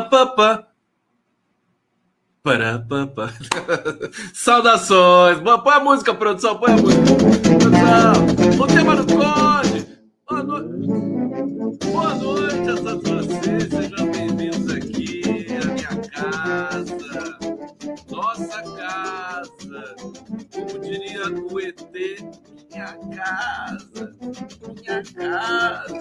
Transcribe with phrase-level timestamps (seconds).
[0.00, 0.66] para pa pa pa
[2.42, 3.34] para pa pa
[4.32, 5.38] Saudações!
[5.40, 7.02] Põe a música, produção, põe a música.
[7.58, 9.86] Produção, o tema do Conde.
[10.28, 11.86] Boa noite.
[11.86, 13.68] Boa noite a todos vocês.
[13.68, 17.38] Sejam bem-vindos aqui à minha casa.
[18.10, 19.96] Nossa casa.
[20.54, 21.78] Como diria o ET,
[22.80, 24.16] minha casa.
[24.74, 25.94] Minha casa.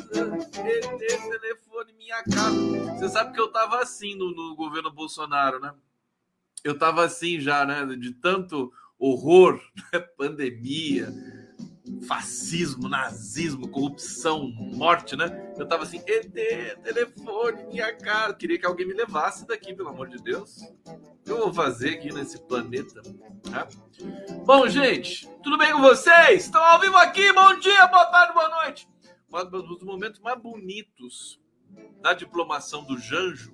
[0.63, 2.97] ET, telefone, minha casa.
[2.97, 5.73] Você sabe que eu tava assim no, no governo Bolsonaro, né?
[6.63, 7.85] Eu tava assim já, né?
[7.97, 9.61] De tanto horror,
[9.93, 9.99] né?
[9.99, 11.07] pandemia,
[12.07, 15.53] fascismo, nazismo, corrupção, morte, né?
[15.57, 16.31] Eu tava assim, ET,
[16.83, 18.33] telefone, minha cara.
[18.33, 20.57] Queria que alguém me levasse daqui, pelo amor de Deus.
[20.85, 23.01] O que eu vou fazer aqui nesse planeta?
[23.49, 23.67] Né?
[24.45, 26.45] Bom, gente, tudo bem com vocês?
[26.45, 27.31] Estão ao vivo aqui?
[27.33, 28.87] Bom dia, boa tarde, boa noite.
[29.31, 31.39] Um dos momentos mais bonitos
[32.01, 33.53] da diplomação do Janjo.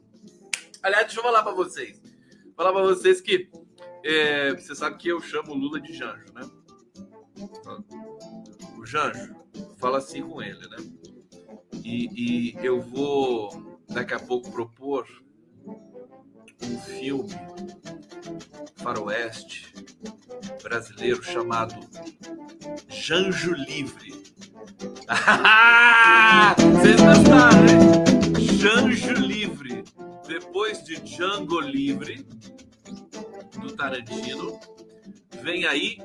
[0.81, 2.01] Aliás, deixa eu falar para vocês.
[2.55, 3.49] Falar para vocês que
[4.03, 6.43] é, você sabe que eu chamo Lula de Janjo, né?
[8.85, 9.35] Janjo,
[9.77, 10.77] fala assim com ele, né?
[11.83, 15.07] E, e eu vou daqui a pouco propor
[16.63, 17.29] um filme
[18.75, 19.73] faroeste
[20.63, 21.75] brasileiro chamado
[22.89, 24.13] Janjo Livre.
[26.73, 28.41] Vocês gostaram, né?
[28.57, 29.83] Janjo Livre.
[30.27, 32.25] Depois de Django Livre,
[33.61, 34.59] do Tarantino,
[35.43, 35.99] vem aí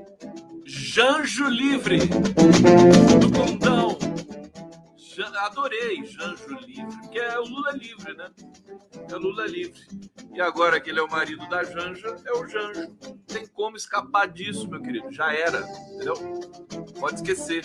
[0.72, 3.98] Janjo Livre, do Condão.
[5.40, 8.30] Adorei Janjo Livre, que é o Lula livre, né?
[9.10, 9.80] É o Lula livre.
[10.32, 12.96] E agora que ele é o marido da Janja, é o Janjo.
[13.02, 15.10] Não tem como escapar disso, meu querido.
[15.10, 15.60] Já era,
[15.92, 16.14] entendeu?
[17.00, 17.64] Pode esquecer.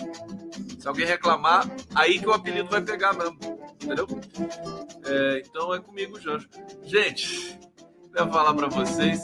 [0.80, 3.38] Se alguém reclamar, aí que o apelido vai pegar mesmo,
[3.82, 4.08] entendeu?
[5.06, 6.50] É, então é comigo, Janjo.
[6.84, 7.60] Gente,
[8.16, 9.24] ia falar para vocês.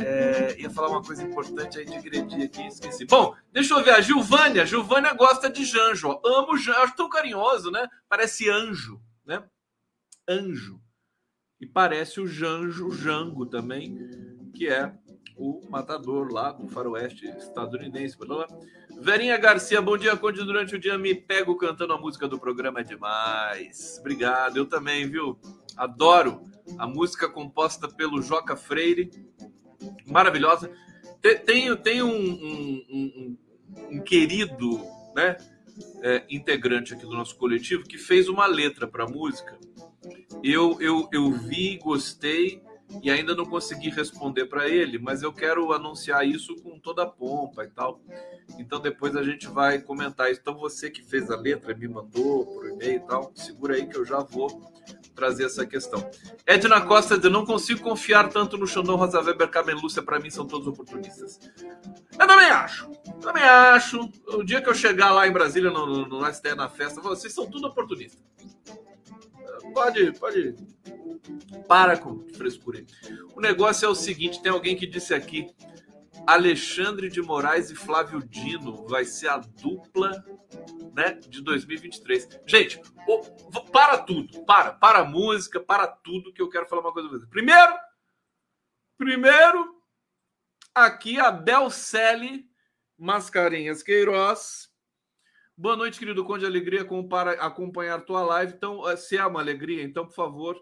[0.00, 3.04] É, ia falar uma coisa importante aí de gredi aqui, esqueci.
[3.06, 3.90] Bom, deixa eu ver.
[3.90, 4.64] A Gilvânia.
[4.64, 6.20] Gilvânia gosta de Janjo.
[6.24, 6.80] Amo Janjo.
[6.80, 7.88] Acho tão carinhoso, né?
[8.08, 9.42] Parece anjo, né?
[10.28, 10.80] Anjo.
[11.60, 13.98] E parece o Janjo, o Jango também,
[14.54, 14.92] que é
[15.36, 18.16] o matador lá do faroeste estadunidense.
[19.00, 20.44] Verinha Garcia, bom dia, Conde.
[20.44, 23.96] Durante o dia me pego cantando a música do programa, é demais.
[23.98, 25.38] Obrigado, eu também, viu?
[25.76, 26.42] Adoro
[26.78, 29.10] a música composta pelo Joca Freire,
[30.06, 30.70] maravilhosa.
[31.44, 33.36] Tem, tem um, um, um,
[33.92, 34.80] um querido
[35.14, 35.36] né,
[36.02, 39.58] é, integrante aqui do nosso coletivo que fez uma letra para a música.
[40.42, 42.62] Eu, eu, eu vi, gostei
[43.02, 47.06] e ainda não consegui responder para ele, mas eu quero anunciar isso com toda a
[47.06, 48.00] pompa e tal.
[48.58, 50.40] Então depois a gente vai comentar isso.
[50.40, 53.96] Então você que fez a letra, me mandou por e-mail e tal, segura aí que
[53.96, 54.62] eu já vou
[55.14, 56.10] trazer essa questão.
[56.46, 60.30] Edna Costa diz: não consigo confiar tanto no Xandão, Rosa Weber, Carmen Lúcia, para mim
[60.30, 61.38] são todos oportunistas.
[62.18, 62.90] Eu também acho,
[63.20, 64.08] também acho.
[64.28, 67.32] O dia que eu chegar lá em Brasília, no, no, no STE, na festa, vocês
[67.32, 68.22] são tudo oportunistas.
[69.72, 70.54] Pode, pode.
[71.66, 72.84] Para com frescura.
[73.34, 75.48] O negócio é o seguinte: tem alguém que disse aqui.
[76.26, 80.24] Alexandre de Moraes e Flávio Dino vai ser a dupla
[80.94, 82.40] né, de 2023.
[82.46, 82.80] Gente,
[83.70, 87.26] para tudo, para, para a música, para tudo que eu quero falar uma coisa.
[87.28, 87.74] Primeiro,
[88.96, 89.82] primeiro,
[90.74, 92.48] aqui a Belcele
[92.96, 94.72] Mascarenhas Queiroz.
[95.56, 98.54] Boa noite, querido Conde Alegria, para acompanhar tua live.
[98.54, 100.60] Então, eh, se é uma alegria, então, por favor,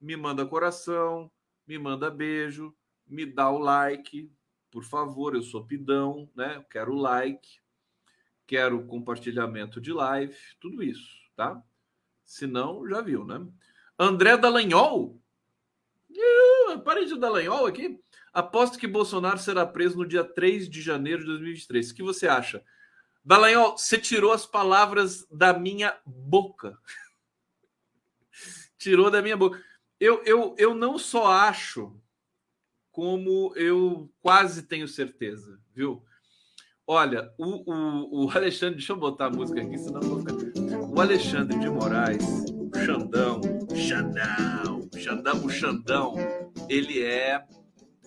[0.00, 1.30] me manda coração,
[1.66, 2.74] me manda beijo,
[3.06, 4.30] me dá o like,
[4.70, 6.64] por favor, eu sou pidão, né?
[6.70, 7.60] Quero like,
[8.46, 11.62] quero compartilhamento de live, tudo isso, tá?
[12.24, 13.46] Se não, já viu, né?
[13.98, 15.20] André Dallagnol.
[16.10, 18.00] Uh, parei Dallagnol aqui.
[18.32, 21.90] Aposto que Bolsonaro será preso no dia 3 de janeiro de 2023.
[21.90, 22.62] O que você acha?
[23.24, 26.78] Dallagnol, você tirou as palavras da minha boca.
[28.76, 29.62] tirou da minha boca.
[29.98, 31.98] Eu, eu, eu não só acho
[32.96, 36.02] como eu quase tenho certeza, viu?
[36.86, 40.32] Olha, o, o, o Alexandre, deixa eu botar a música aqui, senão eu vou ficar.
[40.78, 43.42] O Alexandre de Moraes, o Xandão,
[43.74, 46.14] Xandão, Xandão, o Xandão,
[46.70, 47.44] ele é.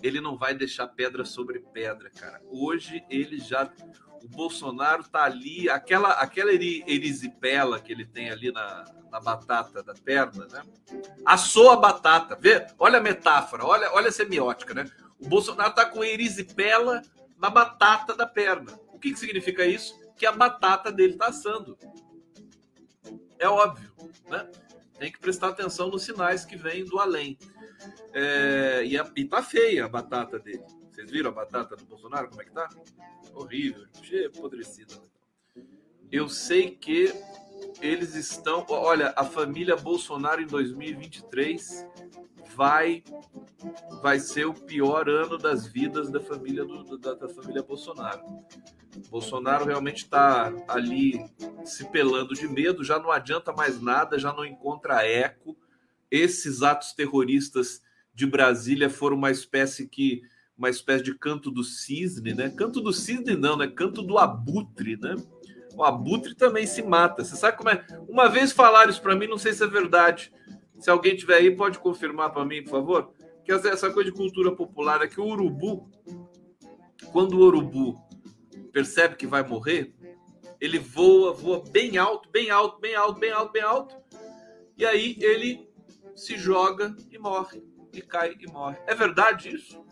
[0.02, 2.42] Ele não vai deixar pedra sobre pedra, cara.
[2.48, 3.72] Hoje ele já.
[4.24, 9.94] O Bolsonaro tá ali, aquela, aquela erisipela que ele tem ali na, na batata da
[9.94, 10.64] perna, né?
[11.26, 12.66] Assou a batata, vê?
[12.78, 14.86] Olha a metáfora, olha, olha a semiótica, né?
[15.20, 17.02] O Bolsonaro tá com erisipela
[17.38, 18.80] na batata da perna.
[18.94, 19.98] O que, que significa isso?
[20.16, 21.78] Que a batata dele está assando.
[23.38, 23.92] É óbvio,
[24.28, 24.50] né?
[24.98, 27.38] Tem que prestar atenção nos sinais que vêm do além.
[28.14, 30.66] É, e, a, e tá feia a batata dele.
[31.00, 32.28] Vocês viram a batata do Bolsonaro?
[32.28, 32.68] Como é que tá?
[33.34, 34.96] Horrível, cheia, apodrecida.
[36.12, 37.14] Eu sei que
[37.80, 38.66] eles estão.
[38.68, 41.88] Olha, a família Bolsonaro em 2023
[42.54, 43.02] vai
[44.02, 48.22] vai ser o pior ano das vidas da família do, da, da família Bolsonaro.
[49.10, 51.26] Bolsonaro realmente está ali
[51.64, 55.56] se pelando de medo, já não adianta mais nada, já não encontra eco.
[56.12, 57.82] Esses atos terroristas
[58.14, 60.24] de Brasília foram uma espécie que
[60.60, 62.50] uma espécie de canto do cisne, né?
[62.50, 63.66] Canto do cisne não, né?
[63.66, 65.16] Canto do abutre, né?
[65.74, 67.24] O abutre também se mata.
[67.24, 67.86] Você sabe como é?
[68.10, 70.34] Uma vez falaram isso para mim, não sei se é verdade.
[70.78, 73.14] Se alguém tiver aí, pode confirmar para mim, por favor.
[73.46, 75.90] Que essa coisa de cultura popular é que o urubu,
[77.14, 77.98] quando o urubu
[78.74, 79.96] percebe que vai morrer,
[80.60, 83.96] ele voa, voa bem alto, bem alto, bem alto, bem alto, bem alto.
[84.78, 85.70] E aí ele
[86.16, 87.64] se joga e morre.
[87.94, 88.78] E cai e morre.
[88.86, 89.88] É verdade isso?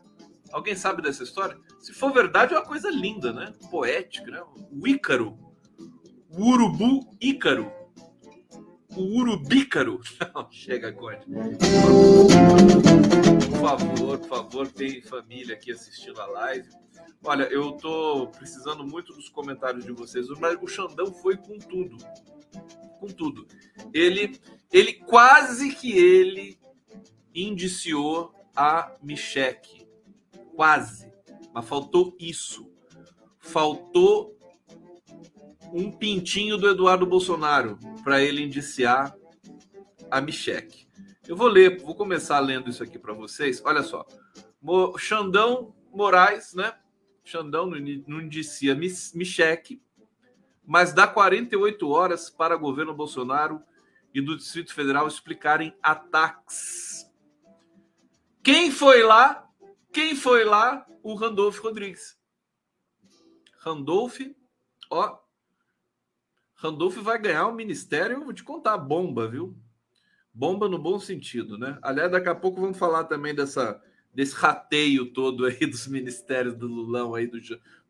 [0.52, 1.58] Alguém sabe dessa história?
[1.80, 3.54] Se for verdade, é uma coisa linda, né?
[3.70, 4.44] Poética, né?
[4.72, 5.38] O Ícaro.
[6.30, 7.72] O urubu Ícaro.
[8.96, 10.02] O urubícaro.
[10.34, 11.26] Não, chega, Conde.
[13.50, 16.68] Por favor, por favor, tem família aqui assistindo a live.
[17.24, 21.98] Olha, eu tô precisando muito dos comentários de vocês, mas o Xandão foi com tudo.
[23.00, 23.48] Com tudo.
[23.94, 24.40] Ele,
[24.72, 26.58] ele quase que ele
[27.36, 29.77] indiciou a Micheque
[30.58, 31.10] quase.
[31.54, 32.68] Mas faltou isso.
[33.38, 34.36] Faltou
[35.72, 39.16] um pintinho do Eduardo Bolsonaro para ele indiciar
[40.10, 40.88] a Micheque.
[41.28, 43.62] Eu vou ler, vou começar lendo isso aqui para vocês.
[43.64, 44.06] Olha só.
[44.98, 46.74] Xandão Moraes, né?
[47.24, 47.70] Xandão
[48.08, 49.82] não indicia Micheque,
[50.66, 53.62] mas dá 48 horas para o governo Bolsonaro
[54.14, 57.06] e do Distrito Federal explicarem ataques.
[58.42, 59.47] Quem foi lá
[59.98, 60.86] quem foi lá?
[61.02, 62.16] O Randolph Rodrigues.
[63.58, 64.20] Randolph,
[64.92, 65.18] ó.
[66.54, 69.58] Randolph vai ganhar o ministério, vou te contar, bomba, viu?
[70.32, 71.80] Bomba no bom sentido, né?
[71.82, 73.82] Aliás, daqui a pouco vamos falar também dessa,
[74.14, 77.40] desse rateio todo aí dos ministérios do Lulão aí, do,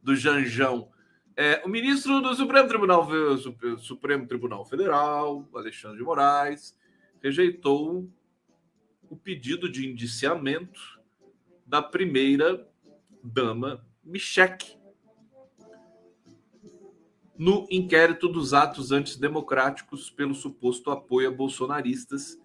[0.02, 0.90] do Janjão.
[1.36, 3.06] É, o ministro do Supremo Tribunal,
[3.80, 6.74] Supremo Tribunal Federal, Alexandre de Moraes,
[7.22, 8.10] rejeitou
[9.10, 10.97] o pedido de indiciamento
[11.68, 12.66] da primeira
[13.22, 14.78] dama Michek
[17.38, 22.40] no inquérito dos atos antidemocráticos pelo suposto apoio a bolsonaristas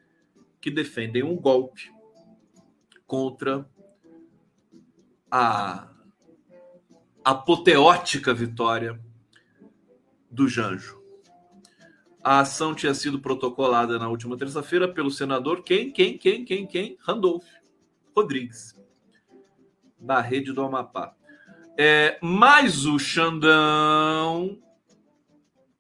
[0.61, 1.91] que defendem um golpe
[3.07, 3.67] contra
[5.31, 5.89] a
[7.25, 9.01] apoteótica vitória
[10.31, 11.01] do Janjo.
[12.23, 16.99] A ação tinha sido protocolada na última terça-feira pelo senador quem, quem, quem, quem, quem?
[17.01, 17.47] Randolph
[18.15, 18.82] Rodrigues
[20.03, 21.15] da rede do Amapá.
[21.79, 24.59] É, mas o Xandão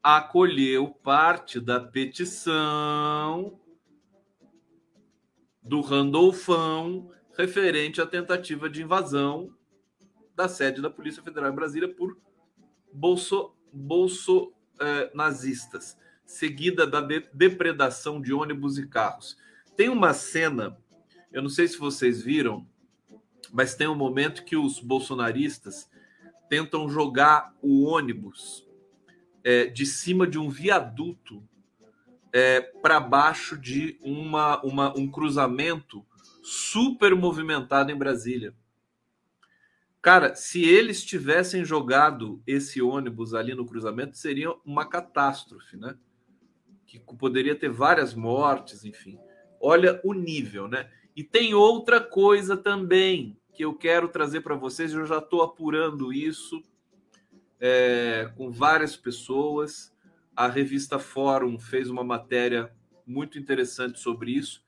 [0.02, 3.58] acolheu parte da petição
[5.62, 9.54] do Randolfão referente à tentativa de invasão
[10.34, 12.16] da sede da Polícia Federal em Brasília por
[12.92, 19.36] bolso, bolso eh, nazistas, seguida da de, depredação de ônibus e carros.
[19.76, 20.76] Tem uma cena,
[21.30, 22.66] eu não sei se vocês viram,
[23.52, 25.90] mas tem um momento que os bolsonaristas
[26.48, 28.66] tentam jogar o ônibus
[29.44, 31.46] é, de cima de um viaduto
[32.32, 36.04] é, para baixo de uma, uma, um cruzamento
[36.42, 38.54] super movimentado em Brasília.
[40.00, 45.96] Cara, se eles tivessem jogado esse ônibus ali no cruzamento, seria uma catástrofe, né?
[46.86, 49.18] Que poderia ter várias mortes, enfim.
[49.60, 50.90] Olha o nível, né?
[51.14, 54.92] E tem outra coisa também que eu quero trazer para vocês.
[54.92, 56.62] Eu já estou apurando isso
[57.60, 59.92] é, com várias pessoas.
[60.34, 62.72] A revista Fórum fez uma matéria
[63.06, 64.62] muito interessante sobre isso.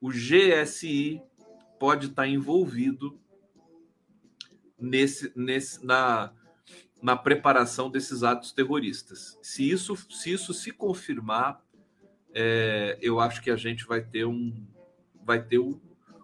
[0.00, 1.20] O GSI
[1.78, 3.18] pode estar envolvido
[4.78, 6.32] nesse, nesse, na,
[7.02, 9.38] na preparação desses atos terroristas.
[9.42, 11.62] Se isso se, isso se confirmar,
[12.32, 14.66] é, eu acho que a gente vai ter um
[15.22, 15.78] vai ter um,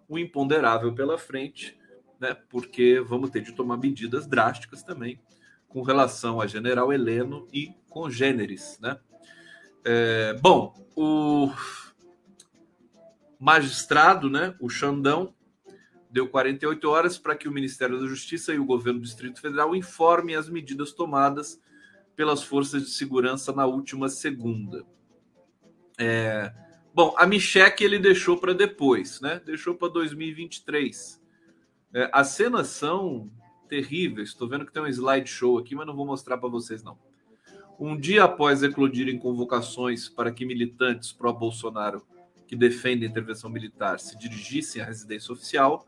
[0.09, 1.77] um imponderável pela frente
[2.21, 5.21] né, porque vamos ter de tomar medidas drásticas também
[5.69, 8.79] com relação a General Heleno e congêneres.
[8.81, 8.99] Né?
[9.85, 11.51] É, bom, o
[13.39, 15.35] magistrado, né, o Xandão,
[16.11, 19.77] deu 48 horas para que o Ministério da Justiça e o governo do Distrito Federal
[19.77, 21.61] informem as medidas tomadas
[22.15, 24.83] pelas forças de segurança na última segunda.
[25.99, 26.53] É,
[26.95, 29.41] bom, a Micheque ele deixou para depois, né?
[29.45, 31.21] Deixou para 2023.
[31.93, 33.31] É, as cenas são
[33.69, 34.31] terríveis.
[34.31, 36.99] Estou vendo que tem um slideshow aqui, mas não vou mostrar para vocês não.
[37.79, 42.03] Um dia após eclodirem convocações para que militantes pró-Bolsonaro
[42.47, 45.87] que defendem a intervenção militar se dirigissem à residência oficial,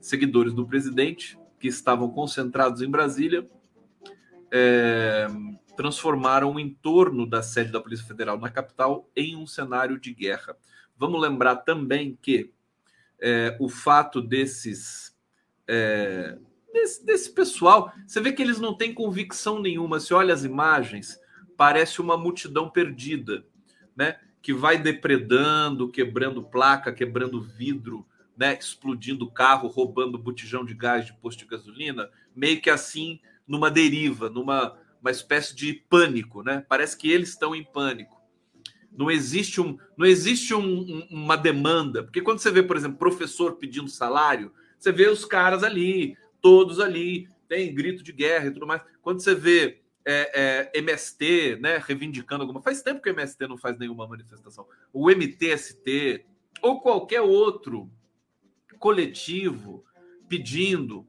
[0.00, 3.48] seguidores do presidente, que estavam concentrados em Brasília,
[4.50, 5.26] é,
[5.76, 10.56] transformaram o entorno da sede da Polícia Federal na capital em um cenário de guerra.
[10.96, 12.52] Vamos lembrar também que
[13.20, 15.13] é, o fato desses.
[15.66, 16.38] É,
[16.72, 20.00] desse, desse pessoal, você vê que eles não têm convicção nenhuma.
[20.00, 21.18] Se olha as imagens,
[21.56, 23.46] parece uma multidão perdida,
[23.96, 24.18] né?
[24.42, 28.06] Que vai depredando, quebrando placa, quebrando vidro,
[28.36, 28.58] né?
[28.58, 34.28] Explodindo carro, roubando botijão de gás de posto de gasolina, meio que assim numa deriva,
[34.28, 36.64] numa uma espécie de pânico, né?
[36.66, 38.18] Parece que eles estão em pânico.
[38.90, 42.96] Não existe, um, não existe um, um, uma demanda, porque quando você vê, por exemplo,
[42.96, 44.50] professor pedindo salário,
[44.84, 48.82] você vê os caras ali, todos ali, tem grito de guerra e tudo mais.
[49.00, 53.56] Quando você vê é, é, MST, né, reivindicando alguma, faz tempo que o MST não
[53.56, 54.66] faz nenhuma manifestação.
[54.92, 56.26] O MTST
[56.60, 57.90] ou qualquer outro
[58.78, 59.84] coletivo
[60.28, 61.06] pedindo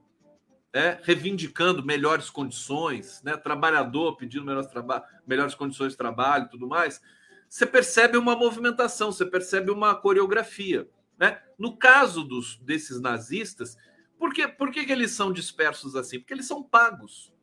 [0.74, 6.68] né, reivindicando melhores condições, né, trabalhador pedindo melhores, traba melhores condições de trabalho e tudo
[6.68, 7.02] mais,
[7.50, 10.88] você percebe uma movimentação, você percebe uma coreografia.
[11.18, 11.42] Né?
[11.58, 13.78] No caso dos, desses nazistas,
[14.18, 16.20] por, que, por que, que eles são dispersos assim?
[16.20, 17.34] Porque eles são pagos.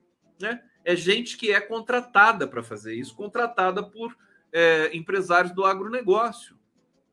[0.40, 0.62] Né?
[0.84, 4.16] É gente que é contratada para fazer isso, contratada por
[4.52, 6.58] é, empresários do agronegócio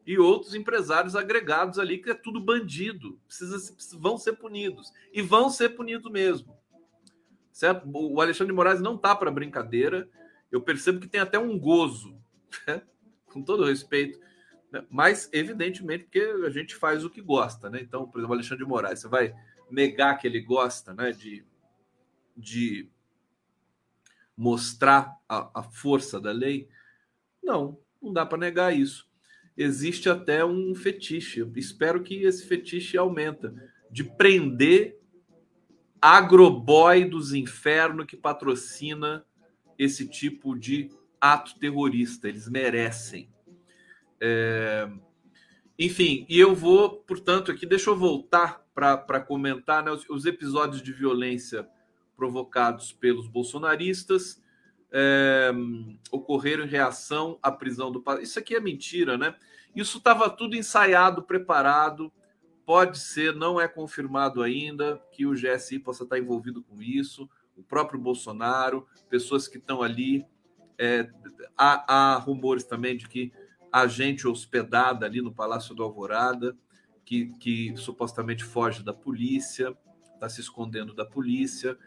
[0.06, 4.92] e outros empresários agregados ali, que é tudo bandido, precisa, vão ser punidos.
[5.14, 6.58] E vão ser punidos mesmo.
[7.52, 7.88] Certo?
[7.94, 10.10] O Alexandre de Moraes não tá para brincadeira.
[10.52, 12.18] Eu percebo que tem até um gozo,
[12.66, 12.82] né?
[13.26, 14.20] com todo respeito.
[14.72, 14.86] Né?
[14.90, 17.80] Mas, evidentemente, porque a gente faz o que gosta, né?
[17.82, 19.34] Então, por exemplo, Alexandre de Moraes, você vai
[19.70, 21.12] negar que ele gosta né?
[21.12, 21.46] de,
[22.36, 22.90] de
[24.36, 26.70] mostrar a, a força da lei?
[27.42, 29.10] Não, não dá para negar isso
[29.60, 31.46] existe até um fetiche.
[31.58, 33.54] Espero que esse fetiche aumenta
[33.92, 34.98] de prender
[36.02, 39.26] agroboy dos infernos que patrocina
[39.78, 42.30] esse tipo de ato terrorista.
[42.30, 43.30] Eles merecem.
[44.22, 44.90] É...
[45.78, 50.82] Enfim, e eu vou, portanto, aqui, deixa eu voltar para comentar né, os, os, episódios
[50.82, 51.68] de violência
[52.16, 54.42] provocados pelos bolsonaristas
[54.92, 55.52] é,
[56.12, 58.04] ocorreram em reação à prisão do.
[58.22, 59.36] Isso aqui é mentira, né?
[59.76, 62.12] Isso estava tudo ensaiado, preparado.
[62.66, 67.30] Pode ser, não é confirmado ainda que o GSI possa estar envolvido com isso.
[67.56, 70.26] O próprio Bolsonaro, pessoas que estão ali.
[70.78, 71.10] É,
[71.58, 73.34] há, há rumores também de que
[73.72, 76.56] a gente hospedada ali no Palácio do Alvorada,
[77.06, 79.76] que, que supostamente foge da polícia,
[80.14, 81.78] está se escondendo da polícia.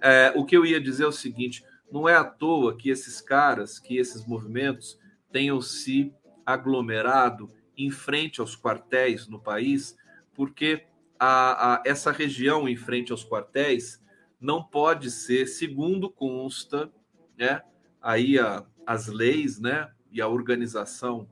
[0.00, 3.20] É, o que eu ia dizer é o seguinte: não é à toa que esses
[3.20, 4.98] caras, que esses movimentos
[5.30, 6.12] tenham se
[6.44, 9.96] aglomerado em frente aos quartéis no país,
[10.34, 10.86] porque
[11.18, 14.02] a, a, essa região em frente aos quartéis
[14.40, 16.92] não pode ser, segundo consta,
[17.36, 17.62] né,
[18.00, 21.28] aí a, as leis, né, e a organização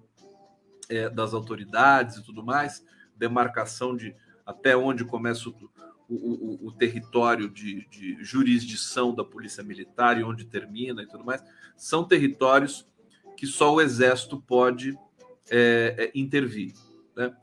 [0.88, 2.84] é, das autoridades e tudo mais,
[3.16, 5.54] demarcação de até onde começa o,
[6.08, 11.24] o, o, o território de, de, jurisdição da polícia militar e onde termina e tudo
[11.24, 11.42] mais,
[11.76, 12.84] são territórios
[13.36, 14.98] que só o exército pode
[15.48, 16.74] é, é, intervir.
[17.14, 17.34] Né?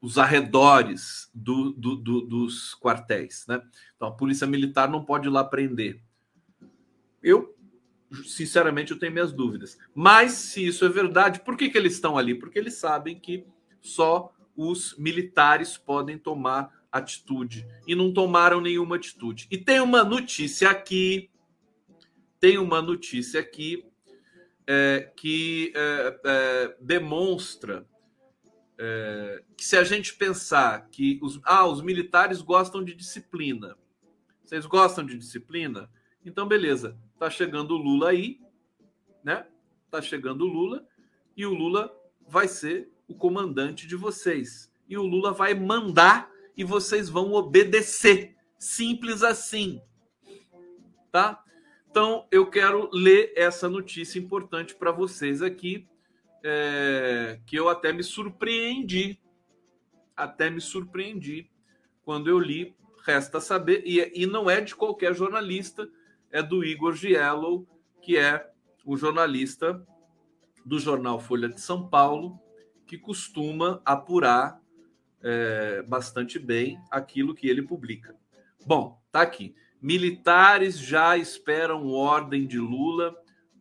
[0.00, 3.46] Os arredores do, do, do, dos quartéis.
[3.46, 3.62] Né?
[3.94, 6.02] Então, a polícia militar não pode ir lá prender.
[7.22, 7.56] Eu,
[8.24, 9.78] sinceramente, eu tenho minhas dúvidas.
[9.94, 12.34] Mas, se isso é verdade, por que, que eles estão ali?
[12.34, 13.44] Porque eles sabem que
[13.80, 19.46] só os militares podem tomar atitude e não tomaram nenhuma atitude.
[19.50, 21.30] E tem uma notícia aqui,
[22.40, 23.84] tem uma notícia aqui
[24.66, 27.86] é, que é, é, demonstra
[28.78, 33.76] é, que se a gente pensar que os, ah, os militares gostam de disciplina,
[34.44, 35.90] vocês gostam de disciplina?
[36.24, 38.40] Então, beleza, tá chegando o Lula aí,
[39.24, 39.46] né?
[39.90, 40.86] Tá chegando o Lula
[41.36, 41.94] e o Lula
[42.26, 44.70] vai ser o comandante de vocês.
[44.88, 48.36] E o Lula vai mandar e vocês vão obedecer.
[48.58, 49.80] Simples assim.
[51.10, 51.42] Tá?
[51.90, 55.86] Então, eu quero ler essa notícia importante para vocês aqui,
[56.44, 59.18] é, que eu até me surpreendi.
[60.16, 61.50] Até me surpreendi.
[62.04, 65.88] quando eu li, resta saber, e, e não é de qualquer jornalista,
[66.30, 67.66] é do Igor Giello,
[68.00, 68.50] que é
[68.84, 69.84] o jornalista
[70.64, 72.38] do jornal Folha de São Paulo,
[72.86, 74.60] que costuma apurar
[75.22, 78.14] é, bastante bem aquilo que ele publica.
[78.66, 79.54] Bom, tá aqui.
[79.80, 83.14] Militares já esperam ordem de Lula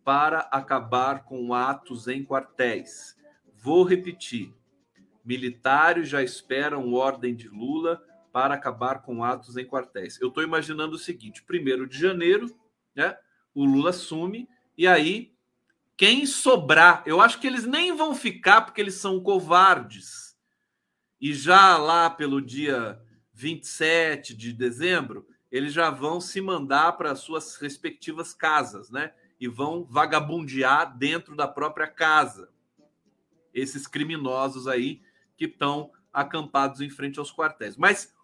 [0.04, 3.16] para acabar com atos em quartéis.
[3.56, 4.54] Vou repetir.
[5.24, 8.02] Militares já esperam ordem de Lula
[8.38, 10.22] para acabar com atos em quartéis.
[10.22, 12.56] Eu estou imaginando o seguinte: primeiro de janeiro,
[12.96, 13.18] né?
[13.52, 15.34] O Lula assume e aí
[15.98, 20.38] quem sobrar, eu acho que eles nem vão ficar porque eles são covardes.
[21.20, 23.02] E já lá pelo dia
[23.34, 29.14] 27 de dezembro, eles já vão se mandar para suas respectivas casas, né?
[29.40, 32.52] E vão vagabundear dentro da própria casa.
[33.52, 35.02] Esses criminosos aí
[35.36, 37.76] que estão acampados em frente aos quartéis.
[37.76, 38.16] Mas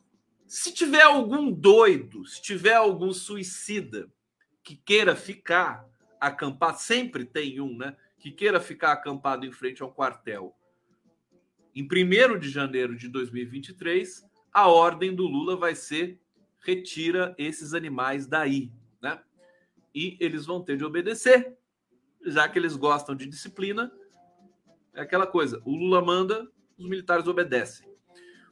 [0.48, 4.12] se tiver algum doido, se tiver algum suicida
[4.64, 5.88] que queira ficar,
[6.20, 7.96] acampar, sempre tem um, né?
[8.20, 10.56] Que queira ficar acampado em frente ao quartel.
[11.76, 16.20] Em 1 de janeiro de 2023, a ordem do Lula vai ser
[16.60, 19.22] retira esses animais daí, né?
[19.94, 21.58] E eles vão ter de obedecer,
[22.26, 23.92] já que eles gostam de disciplina.
[24.94, 27.93] É aquela coisa, o Lula manda, os militares obedecem.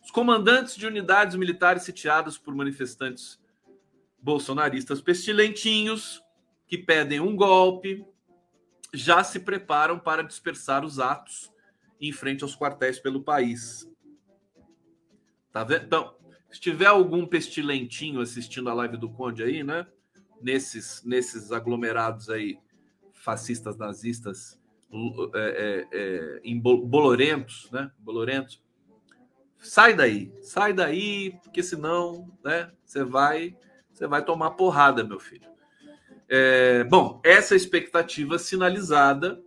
[0.03, 3.39] Os comandantes de unidades militares sitiadas por manifestantes
[4.21, 6.21] bolsonaristas pestilentinhos
[6.67, 8.05] que pedem um golpe,
[8.93, 11.51] já se preparam para dispersar os atos
[11.99, 13.89] em frente aos quartéis pelo país.
[15.51, 15.85] Tá vendo?
[15.85, 16.15] Então,
[16.49, 19.87] se tiver algum pestilentinho assistindo a live do Conde aí, né?
[20.41, 22.57] Nesses, nesses aglomerados aí,
[23.13, 24.59] fascistas, nazistas,
[25.33, 27.91] é, é, é, bolorentos, né?
[27.99, 28.61] Bolorentos.
[29.61, 32.71] Sai daí, sai daí, porque senão, né?
[32.83, 33.55] Você vai,
[33.93, 35.47] você vai tomar porrada, meu filho.
[36.27, 39.39] É, bom, essa expectativa sinalizada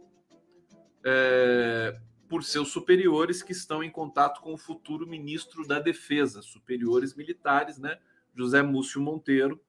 [1.04, 1.98] é,
[2.28, 7.76] por seus superiores que estão em contato com o futuro ministro da Defesa, superiores militares,
[7.76, 7.98] né?
[8.34, 9.60] José Múcio Monteiro.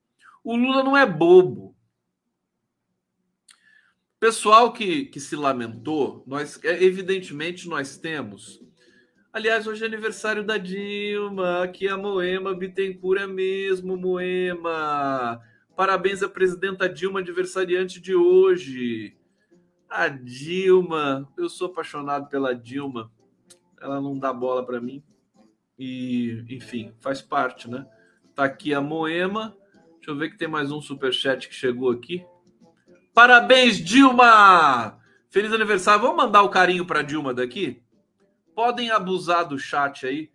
[0.44, 1.76] O Lula não é bobo.
[4.20, 8.64] Pessoal que, que se lamentou, nós é, evidentemente nós temos.
[9.36, 15.42] Aliás, hoje é aniversário da Dilma, aqui a Moema Bittencourt é mesmo, Moema.
[15.76, 19.18] Parabéns à presidenta Dilma, aniversariante de hoje.
[19.90, 23.12] A Dilma, eu sou apaixonado pela Dilma.
[23.82, 25.04] Ela não dá bola para mim.
[25.78, 27.86] E, enfim, faz parte, né?
[28.34, 29.54] Tá aqui a Moema.
[29.98, 32.26] Deixa eu ver que tem mais um super chat que chegou aqui.
[33.14, 34.98] Parabéns, Dilma!
[35.30, 36.04] Feliz aniversário.
[36.04, 37.85] Vamos mandar o carinho para Dilma daqui?
[38.56, 40.32] Podem abusar do chat aí.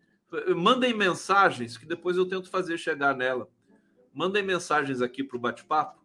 [0.54, 3.48] Mandem mensagens que depois eu tento fazer chegar nela
[4.12, 5.98] mandem mensagens aqui para o bate-papo.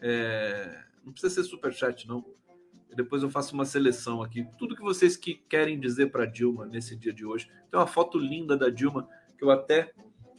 [0.00, 2.24] É, não precisa ser super chat, não.
[2.94, 4.46] Depois eu faço uma seleção aqui.
[4.58, 7.48] Tudo que vocês que querem dizer para Dilma nesse dia de hoje.
[7.70, 9.92] Tem uma foto linda da Dilma que eu até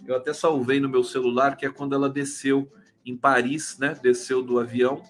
[0.05, 2.71] eu até salvei no meu celular, que é quando ela desceu
[3.05, 3.93] em Paris, né?
[4.01, 5.03] Desceu do avião.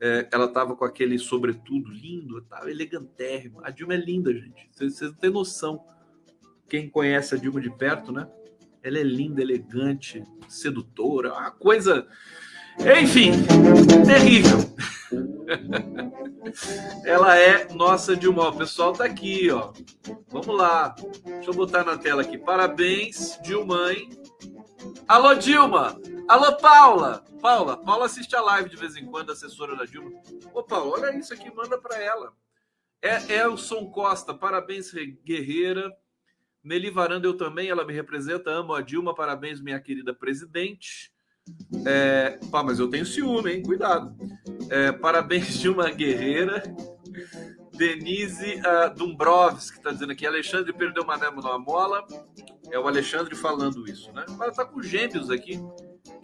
[0.00, 3.60] É, ela estava com aquele sobretudo lindo, tava elegantérrimo.
[3.64, 4.68] A Dilma é linda, gente.
[4.72, 5.84] Vocês não têm noção.
[6.68, 8.28] Quem conhece a Dilma de perto, né?
[8.82, 12.06] Ela é linda, elegante, sedutora, uma coisa.
[13.00, 13.32] Enfim,
[14.06, 14.58] terrível.
[17.04, 18.48] Ela é nossa Dilma.
[18.48, 19.72] O pessoal tá aqui, ó.
[20.28, 20.94] Vamos lá.
[21.24, 22.38] Deixa eu botar na tela aqui.
[22.38, 24.08] Parabéns, Dilmãe.
[25.06, 26.00] Alô, Dilma.
[26.28, 27.24] Alô, Paula.
[27.40, 30.10] Paula, Paula assiste a live de vez em quando, assessora da Dilma.
[30.52, 32.32] Ô, Paula, olha isso aqui, manda para ela.
[33.00, 34.92] É Elson Costa, parabéns,
[35.24, 35.90] guerreira.
[36.62, 41.12] Nelly Varanda, eu também, ela me representa, amo a Dilma, parabéns, minha querida presidente.
[41.86, 43.62] É, pá, mas eu tenho ciúme, hein?
[43.62, 44.14] Cuidado.
[44.68, 46.62] É, parabéns, Dilma Guerreira.
[47.78, 52.04] Denise uh, Dumbrovski está dizendo aqui: Alexandre perdeu uma numa mola.
[52.70, 54.26] É o Alexandre falando isso, né?
[54.36, 55.58] Mas tá com gêmeos aqui.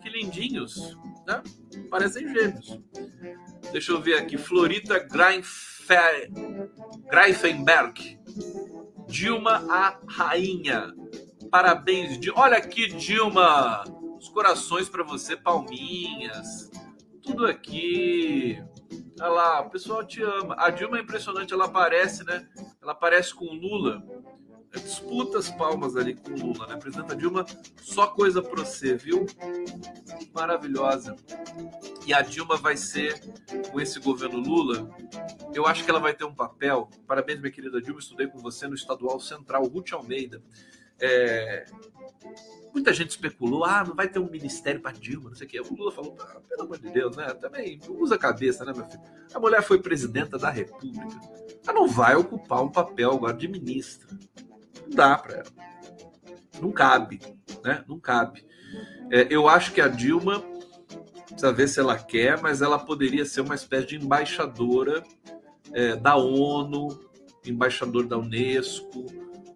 [0.02, 1.42] Que lindinhos, né?
[1.88, 2.80] Parecem gêmeos.
[3.70, 4.36] Deixa eu ver aqui.
[4.36, 4.98] Florita
[7.08, 8.18] Greifenberg.
[9.06, 10.92] Dilma a rainha.
[11.50, 12.40] Parabéns, Dilma.
[12.40, 13.84] Olha aqui, Dilma.
[14.18, 16.68] Os corações para você, palminhas.
[17.22, 18.60] Tudo aqui.
[19.20, 20.56] Olha lá, o pessoal te ama.
[20.58, 22.48] A Dilma é impressionante, ela aparece, né?
[22.82, 24.02] Ela aparece com o Lula.
[24.72, 26.76] Disputa as palmas ali com o Lula, né?
[26.76, 27.46] Presidenta Dilma,
[27.80, 29.24] só coisa para você, viu?
[30.34, 31.14] Maravilhosa.
[32.04, 33.20] E a Dilma vai ser,
[33.70, 34.90] com esse governo Lula,
[35.54, 36.90] eu acho que ela vai ter um papel.
[37.06, 40.42] Parabéns, minha querida Dilma, estudei com você no Estadual Central, Ruth Almeida.
[41.00, 41.66] É,
[42.74, 45.60] muita gente especulou, ah, não vai ter um ministério para Dilma, não sei o quê.
[45.60, 47.32] O Lula falou, ah, pelo amor de Deus, né?
[47.34, 49.00] Também usa a cabeça, né, meu filho?
[49.32, 51.20] A mulher foi presidenta da República.
[51.64, 54.08] Ela não vai ocupar um papel agora de ministra.
[54.82, 55.52] Não dá para ela.
[56.60, 57.20] Não cabe,
[57.62, 57.84] né?
[57.88, 58.44] Não cabe.
[59.10, 60.42] É, eu acho que a Dilma
[61.26, 65.02] precisa ver se ela quer, mas ela poderia ser uma espécie de embaixadora
[65.72, 66.88] é, da ONU,
[67.44, 69.06] embaixador da Unesco,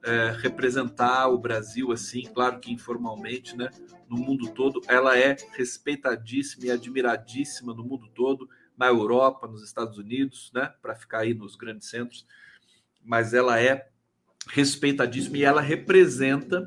[0.05, 3.71] é, representar o Brasil assim, claro que informalmente, né,
[4.09, 4.81] no mundo todo.
[4.89, 10.95] Ela é respeitadíssima e admiradíssima no mundo todo, na Europa, nos Estados Unidos, né, para
[10.95, 12.27] ficar aí nos grandes centros.
[13.05, 13.89] Mas ela é
[14.49, 16.67] respeitadíssima e ela representa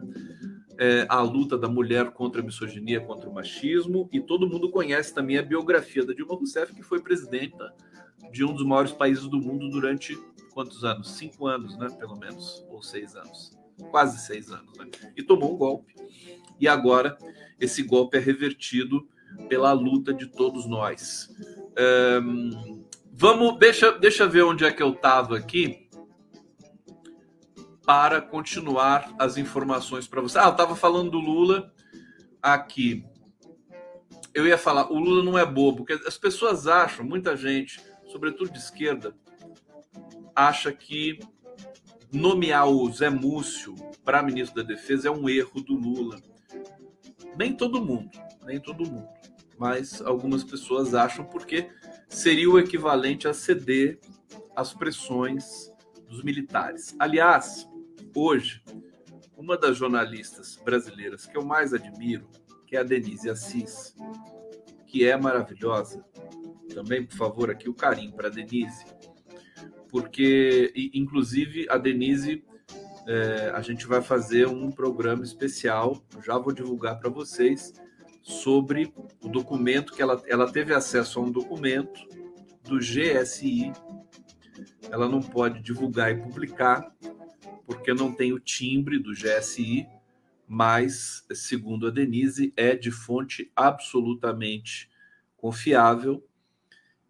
[0.77, 5.13] é, a luta da mulher contra a misoginia, contra o machismo, e todo mundo conhece
[5.13, 7.73] também a biografia da Dilma Rousseff, que foi presidenta
[8.31, 10.17] de um dos maiores países do mundo durante
[10.51, 11.11] quantos anos?
[11.11, 11.89] Cinco anos, né?
[11.97, 13.57] Pelo menos, ou seis anos.
[13.89, 14.87] Quase seis anos, né?
[15.15, 15.95] E tomou um golpe.
[16.59, 17.17] E agora
[17.59, 19.07] esse golpe é revertido
[19.47, 21.29] pela luta de todos nós.
[22.23, 25.89] Um, vamos, deixa, deixa ver onde é que eu estava aqui
[27.85, 30.37] para continuar as informações para você.
[30.37, 31.73] Ah, eu estava falando do Lula
[32.41, 33.05] aqui.
[34.33, 38.51] Eu ia falar, o Lula não é bobo, porque as pessoas acham, muita gente, sobretudo
[38.51, 39.13] de esquerda,
[40.35, 41.19] acha que
[42.11, 46.21] nomear o Zé Múcio para ministro da Defesa é um erro do Lula.
[47.37, 48.11] Nem todo mundo,
[48.45, 49.07] nem todo mundo,
[49.57, 51.69] mas algumas pessoas acham porque
[52.09, 53.99] seria o equivalente a ceder
[54.55, 55.71] às pressões
[56.07, 56.93] dos militares.
[56.99, 57.67] Aliás,
[58.13, 58.61] hoje,
[59.37, 62.27] uma das jornalistas brasileiras que eu mais admiro,
[62.67, 63.95] que é a Denise Assis,
[64.85, 66.05] que é maravilhosa.
[66.73, 68.85] Também, por favor, aqui o carinho para a Denise
[69.91, 72.43] porque, inclusive, a Denise,
[73.05, 77.73] é, a gente vai fazer um programa especial, já vou divulgar para vocês,
[78.21, 82.07] sobre o documento que ela, ela teve acesso a um documento
[82.63, 83.73] do GSI.
[84.89, 86.95] Ela não pode divulgar e publicar,
[87.65, 89.87] porque não tem o timbre do GSI,
[90.47, 94.89] mas, segundo a Denise, é de fonte absolutamente
[95.35, 96.23] confiável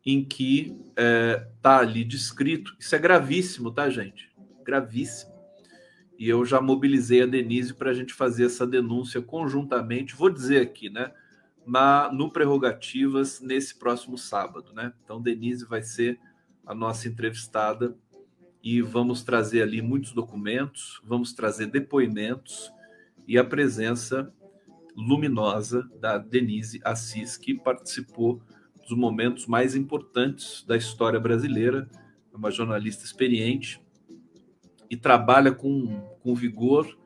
[0.06, 2.76] em que está é, tá ali descrito.
[2.80, 4.32] Isso é gravíssimo, tá, gente?
[4.64, 5.32] Gravíssimo.
[6.18, 10.16] E eu já mobilizei a Denise para a gente fazer essa denúncia conjuntamente.
[10.16, 11.12] Vou dizer aqui, né?
[11.66, 14.94] Na, no Prerrogativas, nesse próximo sábado, né?
[15.04, 16.20] Então, Denise vai ser
[16.66, 17.96] a nossa entrevistada
[18.64, 22.72] e vamos trazer ali muitos documentos, vamos trazer depoimentos
[23.28, 24.32] e a presença
[24.96, 28.42] luminosa da Denise Assis, que participou
[28.92, 31.90] dos momentos mais importantes da história brasileira.
[32.34, 33.82] É uma jornalista experiente
[34.90, 36.98] e trabalha com, com vigor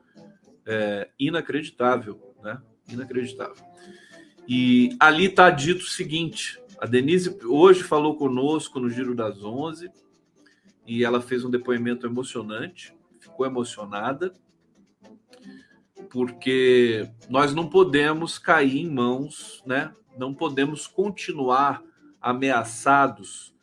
[0.66, 2.60] é, inacreditável, né?
[2.88, 3.64] Inacreditável.
[4.48, 9.88] E ali está dito o seguinte: a Denise hoje falou conosco no Giro das Onze
[10.84, 14.32] e ela fez um depoimento emocionante, ficou emocionada,
[16.10, 21.82] porque nós não podemos cair em mãos, né, não podemos continuar
[22.20, 23.54] ameaçados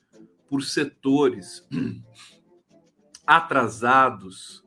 [0.50, 1.68] por setores
[3.26, 4.64] atrasados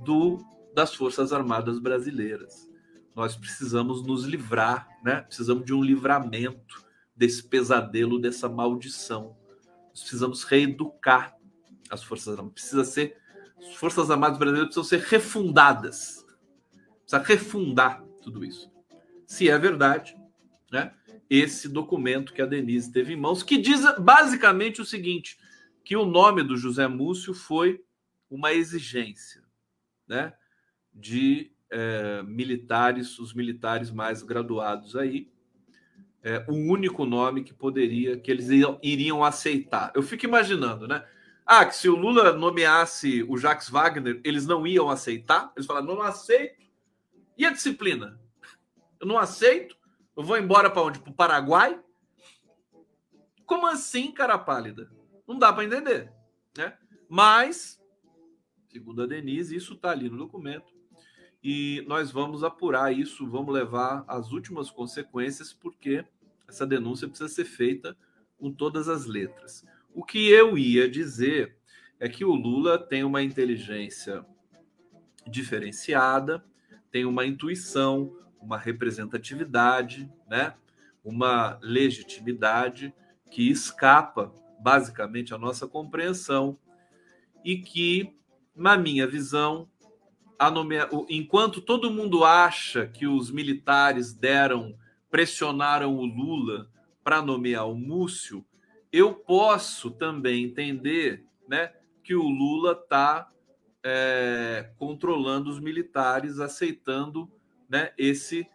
[0.00, 2.68] do das Forças Armadas brasileiras.
[3.14, 5.20] Nós precisamos nos livrar, né?
[5.20, 6.82] Precisamos de um livramento
[7.14, 9.36] desse pesadelo, dessa maldição.
[9.90, 11.36] Nós precisamos reeducar
[11.90, 12.54] as Forças Armadas.
[12.54, 13.16] Precisa ser
[13.58, 16.24] as Forças Armadas brasileiras precisam ser refundadas.
[17.00, 18.72] Precisa refundar tudo isso.
[19.26, 20.16] Se é verdade,
[20.70, 20.92] né?
[21.32, 25.38] Esse documento que a Denise teve em mãos, que diz basicamente o seguinte:
[25.82, 27.82] que o nome do José Múcio foi
[28.30, 29.42] uma exigência
[30.06, 30.34] né,
[30.92, 35.32] de é, militares, os militares mais graduados aí,
[36.22, 38.48] é, o único nome que poderia, que eles
[38.82, 39.90] iriam, aceitar.
[39.94, 41.02] Eu fico imaginando, né?
[41.46, 45.50] Ah, que se o Lula nomeasse o Jacques Wagner, eles não iam aceitar?
[45.56, 46.62] Eles falaram, não aceito.
[47.36, 48.20] E a disciplina?
[49.00, 49.76] Eu não aceito.
[50.16, 50.98] Eu vou embora para onde?
[50.98, 51.80] Para o Paraguai?
[53.46, 54.90] Como assim, cara pálida?
[55.26, 56.12] Não dá para entender,
[56.56, 56.76] né?
[57.08, 57.80] Mas,
[58.68, 60.72] segundo a Denise, isso está ali no documento
[61.42, 66.04] e nós vamos apurar isso, vamos levar as últimas consequências, porque
[66.46, 67.96] essa denúncia precisa ser feita
[68.38, 69.64] com todas as letras.
[69.92, 71.56] O que eu ia dizer
[71.98, 74.24] é que o Lula tem uma inteligência
[75.26, 76.44] diferenciada,
[76.90, 80.54] tem uma intuição, uma representatividade, né?
[81.04, 82.92] uma legitimidade
[83.30, 86.58] que escapa basicamente à nossa compreensão
[87.44, 88.14] e que,
[88.54, 89.68] na minha visão,
[91.08, 94.76] enquanto todo mundo acha que os militares deram,
[95.10, 96.68] pressionaram o Lula
[97.02, 98.44] para nomear o Múcio,
[98.92, 101.72] eu posso também entender né,
[102.04, 103.30] que o Lula está
[103.82, 107.30] é, controlando os militares, aceitando
[107.72, 108.46] né, esse,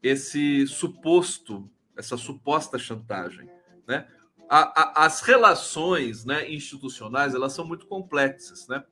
[0.00, 3.50] esse suposto, essa suposta chantagem.
[3.88, 4.06] Né?
[4.48, 8.68] A, a, as relações né, institucionais elas são muito complexas.
[8.68, 8.84] Né?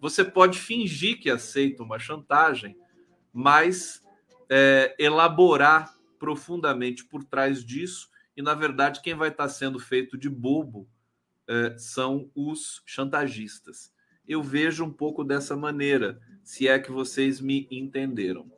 [0.00, 2.74] Você pode fingir que aceita uma chantagem,
[3.30, 4.02] mas
[4.48, 10.30] é, elaborar profundamente por trás disso, e na verdade quem vai estar sendo feito de
[10.30, 10.88] bobo
[11.46, 13.92] é, são os chantagistas
[14.30, 18.48] eu vejo um pouco dessa maneira, se é que vocês me entenderam.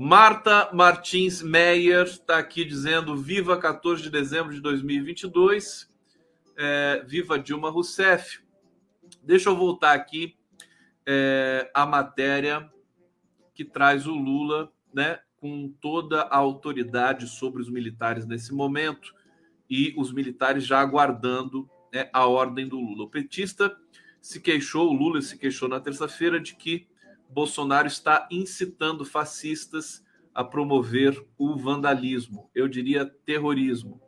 [0.00, 5.92] Marta Martins Meyer está aqui dizendo: Viva 14 de dezembro de 2022,
[6.56, 8.38] é, viva Dilma Rousseff.
[9.24, 10.36] Deixa eu voltar aqui
[11.04, 12.70] é, a matéria
[13.52, 19.12] que traz o Lula, né, com toda a autoridade sobre os militares nesse momento
[19.68, 23.02] e os militares já aguardando né, a ordem do Lula.
[23.02, 23.76] O petista
[24.20, 26.86] se queixou, o Lula se queixou na terça-feira de que
[27.28, 34.00] Bolsonaro está incitando fascistas a promover o vandalismo, eu diria terrorismo.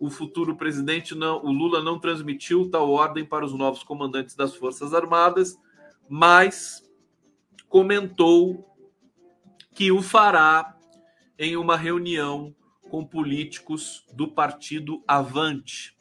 [0.00, 4.56] O futuro presidente não, o Lula não transmitiu tal ordem para os novos comandantes das
[4.56, 5.56] Forças Armadas,
[6.08, 6.82] mas
[7.68, 8.68] comentou
[9.72, 10.76] que o fará
[11.38, 12.54] em uma reunião
[12.90, 15.96] com políticos do partido Avante.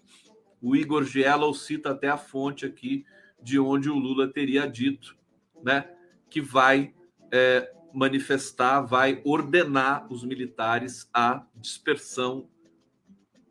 [0.59, 3.05] O Igor Giello cita até a fonte aqui
[3.41, 5.15] de onde o Lula teria dito,
[5.63, 5.89] né,
[6.31, 6.93] que vai
[7.31, 12.49] é, manifestar, vai ordenar os militares a dispersão,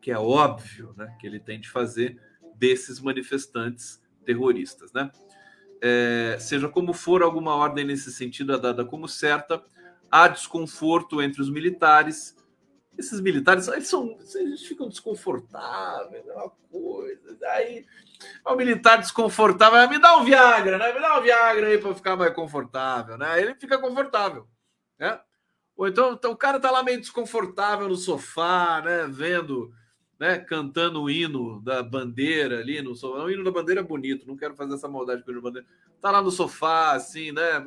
[0.01, 2.19] que é óbvio, né, que ele tem de fazer
[2.55, 5.11] desses manifestantes terroristas, né?
[5.83, 9.63] É, seja como for, alguma ordem nesse sentido é dada como certa.
[10.11, 12.35] Há desconforto entre os militares.
[13.01, 17.35] Esses militares, eles, são, eles ficam desconfortáveis, é uma coisa.
[17.49, 17.83] Aí
[18.45, 20.93] o militar desconfortável, me dá um Viagra, né?
[20.93, 23.41] Me dá um Viagra aí para ficar mais confortável, né?
[23.41, 24.47] Ele fica confortável,
[24.99, 25.19] né?
[25.75, 29.07] Ou então, então o cara tá lá meio desconfortável no sofá, né?
[29.09, 29.73] Vendo,
[30.19, 30.37] né?
[30.37, 33.23] Cantando o hino da bandeira ali no sofá.
[33.23, 35.49] O hino da bandeira é bonito, não quero fazer essa maldade com o hino da
[35.49, 35.67] bandeira.
[35.99, 37.63] Tá lá no sofá, assim, né?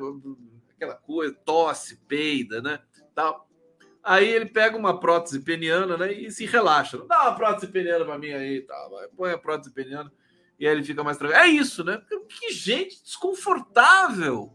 [0.77, 2.79] Aquela coisa, tosse, peida, né?
[3.13, 3.44] Tal.
[4.05, 6.13] Aí ele pega uma prótese peniana, né?
[6.13, 6.99] E se relaxa.
[7.07, 8.75] Dá uma prótese peniana para mim aí, tá?
[9.17, 10.11] Põe a prótese peniana
[10.59, 11.41] e aí ele fica mais tranquilo.
[11.41, 11.99] É isso, né?
[12.29, 14.53] Que gente desconfortável.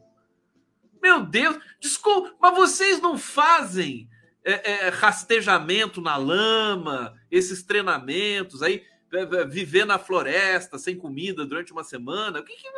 [1.03, 2.31] Meu Deus, descul...
[2.41, 4.09] mas vocês não fazem
[4.45, 11.45] é, é, rastejamento na lama, esses treinamentos aí, é, é, viver na floresta sem comida
[11.45, 12.39] durante uma semana?
[12.39, 12.69] O que, que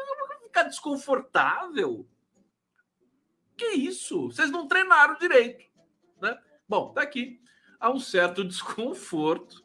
[0.44, 2.08] ficar desconfortável?
[3.56, 4.30] Que isso?
[4.30, 5.71] Vocês não treinaram direito?
[6.72, 7.38] Bom, tá aqui.
[7.78, 9.62] Há um certo desconforto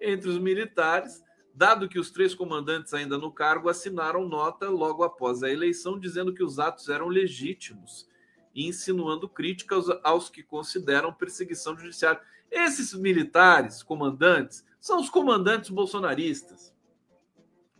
[0.00, 1.22] entre os militares
[1.54, 6.34] dado que os três comandantes ainda no cargo assinaram nota logo após a eleição dizendo
[6.34, 8.08] que os atos eram legítimos
[8.52, 12.20] e insinuando críticas aos que consideram perseguição judiciária.
[12.50, 16.74] Esses militares, comandantes, são os comandantes bolsonaristas.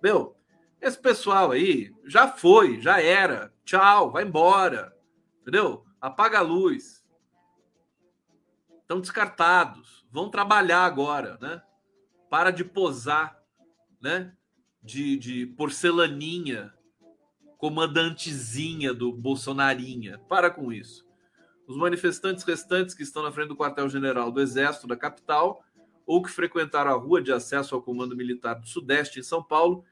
[0.00, 0.36] Meu,
[0.80, 3.52] esse pessoal aí já foi, já era.
[3.64, 4.96] Tchau, vai embora.
[5.40, 5.84] Entendeu?
[6.00, 6.99] Apaga a luz.
[8.90, 10.04] Estão descartados.
[10.10, 11.62] Vão trabalhar agora, né?
[12.28, 13.40] Para de posar
[14.00, 14.32] né?
[14.82, 16.74] De, de porcelaninha,
[17.56, 20.18] comandantezinha do Bolsonarinha.
[20.28, 21.06] Para com isso.
[21.68, 25.62] Os manifestantes restantes que estão na frente do quartel-general do Exército da capital
[26.04, 29.84] ou que frequentaram a rua de acesso ao Comando Militar do Sudeste em São Paulo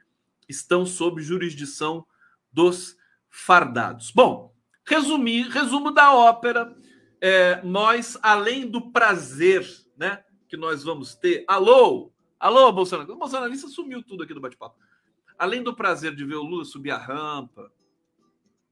[0.48, 2.04] estão sob jurisdição
[2.52, 2.96] dos
[3.30, 4.11] fardados.
[4.11, 4.52] Bom,
[4.84, 6.76] resumir, resumo da ópera.
[7.20, 11.44] É, nós, além do prazer né, que nós vamos ter.
[11.48, 13.12] Alô, Alô, Bolsonaro.
[13.12, 14.78] O bolsonarista sumiu tudo aqui do bate-papo.
[15.37, 17.72] Além do prazer de ver o Lula subir a rampa,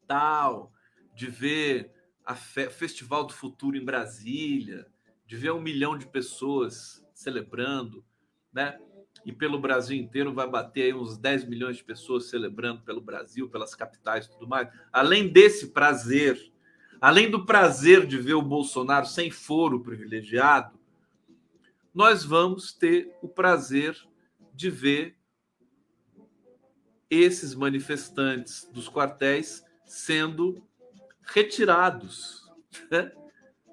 [0.06, 0.72] tal,
[1.12, 1.92] de ver
[2.24, 4.86] a fe Festival do Futuro em Brasília,
[5.26, 8.04] de ver um milhão de pessoas celebrando,
[8.52, 8.78] né?
[9.24, 13.48] E pelo Brasil inteiro vai bater aí uns 10 milhões de pessoas celebrando pelo Brasil,
[13.48, 14.68] pelas capitais e tudo mais.
[14.92, 16.52] Além desse prazer,
[17.00, 20.78] além do prazer de ver o Bolsonaro sem foro privilegiado,
[21.94, 23.96] nós vamos ter o prazer
[24.52, 25.16] de ver
[27.08, 30.62] esses manifestantes dos quartéis sendo
[31.22, 32.50] retirados
[32.90, 33.12] né?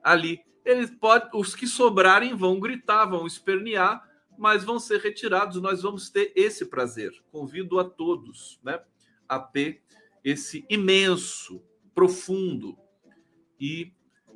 [0.03, 0.41] ali.
[0.63, 4.07] Eles pode, os que sobrarem vão gritar, vão espernear,
[4.38, 5.62] mas vão ser retirados.
[5.62, 7.12] Nós vamos ter esse prazer.
[7.31, 8.79] Convido a todos, né,
[9.27, 9.81] a ter
[10.23, 11.62] esse imenso
[11.93, 12.77] profundo
[13.63, 13.93] e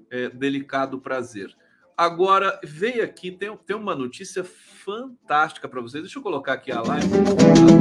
[0.10, 1.54] é, delicado prazer.
[1.98, 6.02] Agora, veio aqui, tem, tem uma notícia fantástica para vocês.
[6.02, 7.08] Deixa eu colocar aqui a live.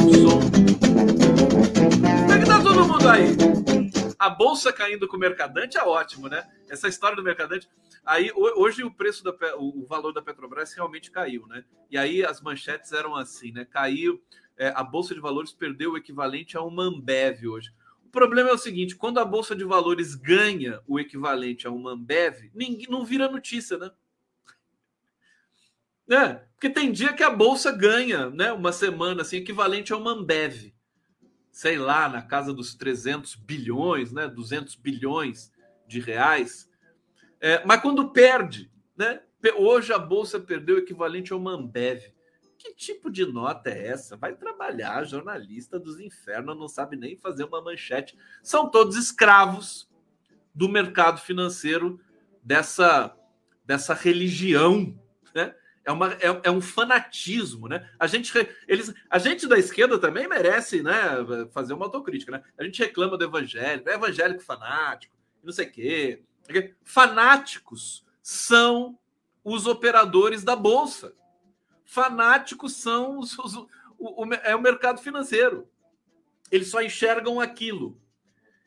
[0.05, 0.41] O som.
[2.01, 3.27] Como é que tá todo mundo aí?
[4.19, 6.49] A bolsa caindo com o mercadante é ótimo, né?
[6.69, 7.69] Essa história do mercadante.
[8.05, 11.65] Aí hoje o preço da o valor da Petrobras realmente caiu, né?
[11.89, 13.65] E aí as manchetes eram assim, né?
[13.65, 14.21] Caiu,
[14.57, 17.71] é, a bolsa de valores perdeu o equivalente a uma Ambev hoje.
[18.07, 21.93] O problema é o seguinte: quando a bolsa de valores ganha o equivalente a uma
[21.93, 23.91] Ambev, ninguém não vira notícia, né?
[26.09, 28.53] É, porque tem dia que a bolsa ganha, né?
[28.53, 30.73] Uma semana assim, equivalente a uma Ambev.
[31.51, 34.29] Sei lá, na casa dos 300 bilhões, né?
[34.29, 35.53] 200 bilhões
[35.87, 36.71] de reais.
[37.41, 39.21] É, mas quando perde, né?
[39.57, 42.03] Hoje a bolsa perdeu o equivalente a uma Ambev.
[42.67, 44.17] Que tipo de nota é essa?
[44.17, 48.19] Vai trabalhar, jornalista dos infernos, não sabe nem fazer uma manchete.
[48.43, 49.89] São todos escravos
[50.53, 52.01] do mercado financeiro
[52.43, 53.17] dessa
[53.65, 54.97] dessa religião,
[55.35, 55.55] né?
[55.87, 57.89] é, uma, é, é, um fanatismo, né?
[57.99, 58.33] A gente,
[58.67, 60.93] eles, a gente da esquerda também merece, né,
[61.53, 62.43] fazer uma autocrítica, né?
[62.59, 66.23] A gente reclama do evangélico, é evangélico fanático, não sei o quê.
[66.85, 68.99] Fanáticos são
[69.45, 71.15] os operadores da bolsa.
[71.87, 73.55] Fanáticos são os, os
[73.99, 75.69] o, o, é o mercado financeiro.
[76.51, 77.99] Eles só enxergam aquilo.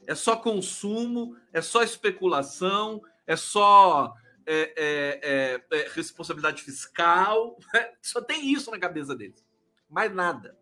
[0.08, 7.92] É só consumo, é só especulação, é só é, é, é, é, responsabilidade fiscal, né?
[8.02, 9.46] só tem isso na cabeça deles,
[9.88, 10.58] mais nada.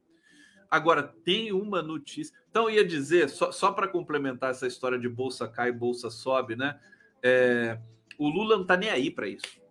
[0.69, 2.35] Agora, tem uma notícia.
[2.49, 6.77] Então, ia dizer, só, só para complementar essa história de bolsa cai, bolsa sobe, né?
[7.23, 7.79] É,
[8.17, 9.61] o Lula não está nem aí para isso.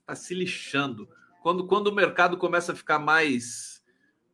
[0.00, 1.08] Está se lixando.
[1.46, 3.80] Quando, quando o mercado começa a ficar mais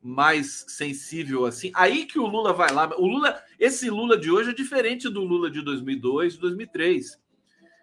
[0.03, 2.88] mais sensível assim, aí que o Lula vai lá.
[2.96, 7.20] O Lula, esse Lula de hoje é diferente do Lula de 2002, 2003.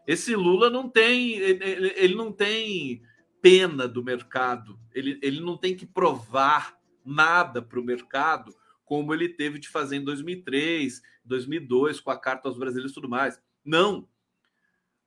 [0.07, 3.03] Esse Lula não tem, ele, ele não tem
[3.39, 9.29] pena do mercado, ele, ele não tem que provar nada para o mercado, como ele
[9.29, 13.39] teve de fazer em 2003, 2002, com a Carta aos Brasileiros e tudo mais.
[13.63, 14.07] Não.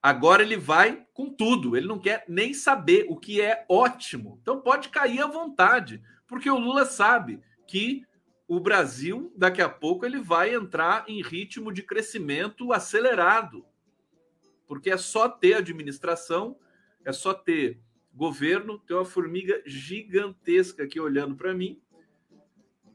[0.03, 4.39] Agora ele vai com tudo, ele não quer nem saber, o que é ótimo.
[4.43, 8.05] Então pode cair à vontade, porque o Lula sabe que
[8.49, 13.65] o Brasil, daqui a pouco, ele vai entrar em ritmo de crescimento acelerado
[14.73, 16.59] porque é só ter administração,
[17.05, 17.79] é só ter
[18.11, 21.79] governo, tem uma formiga gigantesca aqui olhando para mim,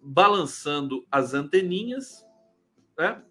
[0.01, 2.25] balançando as anteninhas,
[2.97, 3.23] né?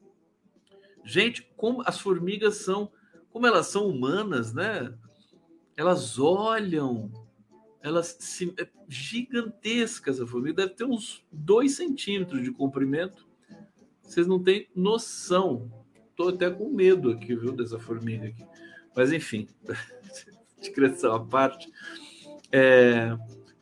[1.04, 2.92] Gente, como as formigas são,
[3.36, 4.94] como elas são humanas, né?
[5.76, 7.12] Elas olham,
[7.82, 13.28] elas se, é gigantescas a formiga, deve ter uns dois centímetros de comprimento.
[14.00, 15.70] Vocês não têm noção
[16.16, 18.42] tô até com medo aqui, viu, dessa formiga aqui.
[18.96, 19.46] Mas enfim,
[20.58, 21.70] discreção à parte.
[22.50, 23.14] É...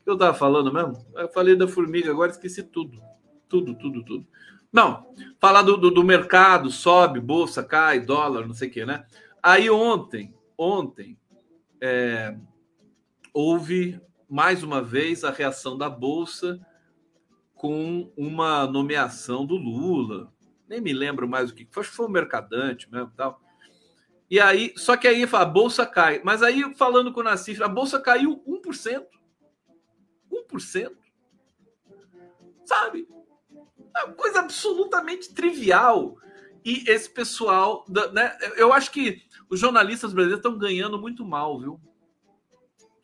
[0.06, 1.04] Eu estava falando mesmo?
[1.16, 3.02] Eu falei da formiga, agora esqueci tudo.
[3.48, 4.24] Tudo, tudo, tudo.
[4.72, 9.04] Não, falar do, do, do mercado, sobe, bolsa, cai, dólar, não sei o quê, né?
[9.46, 11.20] Aí ontem, ontem,
[11.78, 12.34] é,
[13.30, 16.58] houve mais uma vez a reação da bolsa
[17.54, 20.32] com uma nomeação do Lula,
[20.66, 23.38] nem me lembro mais o que foi, acho que foi um mercadante mesmo tal.
[24.30, 26.22] E aí, só que aí a bolsa cai.
[26.24, 29.04] Mas aí, falando com o Nassif, a bolsa caiu 1%.
[30.32, 30.90] 1%.
[32.64, 33.06] Sabe?
[33.94, 36.16] É uma coisa absolutamente trivial.
[36.64, 38.36] E esse pessoal, né?
[38.56, 41.80] Eu acho que os jornalistas brasileiros estão ganhando muito mal, viu?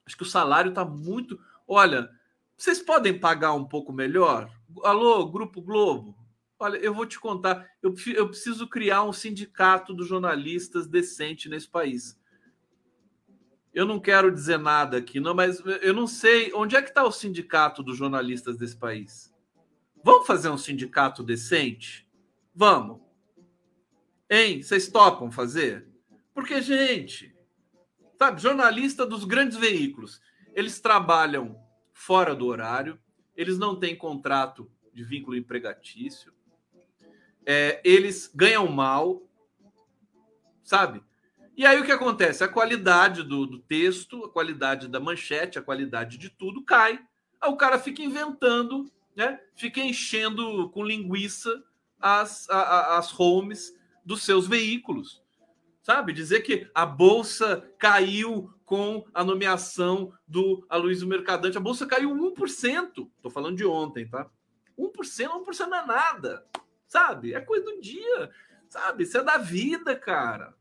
[0.06, 1.38] Acho que o salário está muito.
[1.68, 2.10] Olha,
[2.56, 4.50] vocês podem pagar um pouco melhor?
[4.82, 6.16] Alô, Grupo Globo?
[6.58, 11.68] Olha, eu vou te contar, eu, eu preciso criar um sindicato dos jornalistas decente nesse
[11.68, 12.18] país.
[13.72, 17.04] Eu não quero dizer nada aqui, não, mas eu não sei onde é que está
[17.04, 19.32] o sindicato dos jornalistas desse país.
[20.02, 22.06] Vamos fazer um sindicato decente?
[22.54, 23.09] Vamos.
[24.30, 24.62] Hein?
[24.62, 25.88] Vocês topam fazer?
[26.32, 27.34] Porque, gente,
[28.16, 30.22] sabe, jornalista dos grandes veículos,
[30.54, 31.60] eles trabalham
[31.92, 32.96] fora do horário,
[33.36, 36.32] eles não têm contrato de vínculo empregatício,
[37.44, 39.20] é, eles ganham mal,
[40.62, 41.02] sabe?
[41.56, 42.44] E aí o que acontece?
[42.44, 47.00] A qualidade do, do, texto, a qualidade da manchete, a qualidade de tudo cai.
[47.40, 49.40] Aí o cara fica inventando, né?
[49.56, 51.62] Fica enchendo com linguiça
[52.00, 53.74] as, a, as homes
[54.04, 55.22] dos seus veículos.
[55.82, 56.12] Sabe?
[56.12, 61.56] Dizer que a bolsa caiu com a nomeação do Aloysio Mercadante.
[61.56, 63.08] A bolsa caiu 1%.
[63.16, 64.28] Estou falando de ontem, tá?
[64.78, 66.46] 1%, 1% não é nada
[66.90, 67.32] sabe?
[67.32, 68.30] É coisa do dia.
[68.68, 69.04] Sabe?
[69.04, 70.52] Isso é da vida, cara.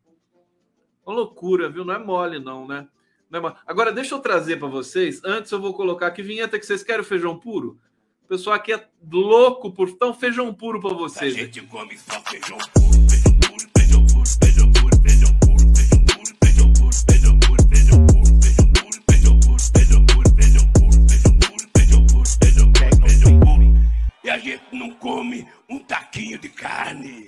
[1.05, 1.83] Uma loucura, viu?
[1.83, 2.87] Não é mole, não, né?
[3.29, 3.55] Não é mole.
[3.65, 5.21] Agora, deixa eu trazer para vocês.
[5.25, 7.79] Antes, eu vou colocar aqui vinheta que vocês querem feijão puro.
[8.23, 9.89] O pessoal aqui é louco por.
[9.89, 11.33] Então, feijão puro para vocês.
[11.33, 12.88] A gente come só feijão puro.
[24.29, 27.27] A gente não come um taquinho de carne.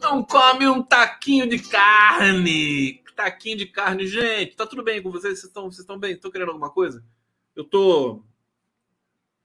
[0.00, 3.02] Não come um taquinho de carne.
[3.14, 4.56] Taquinho de carne, gente.
[4.56, 5.38] Tá tudo bem com vocês?
[5.38, 6.12] Vocês estão, vocês estão bem?
[6.12, 7.04] Estão querendo alguma coisa?
[7.54, 8.22] Eu tô.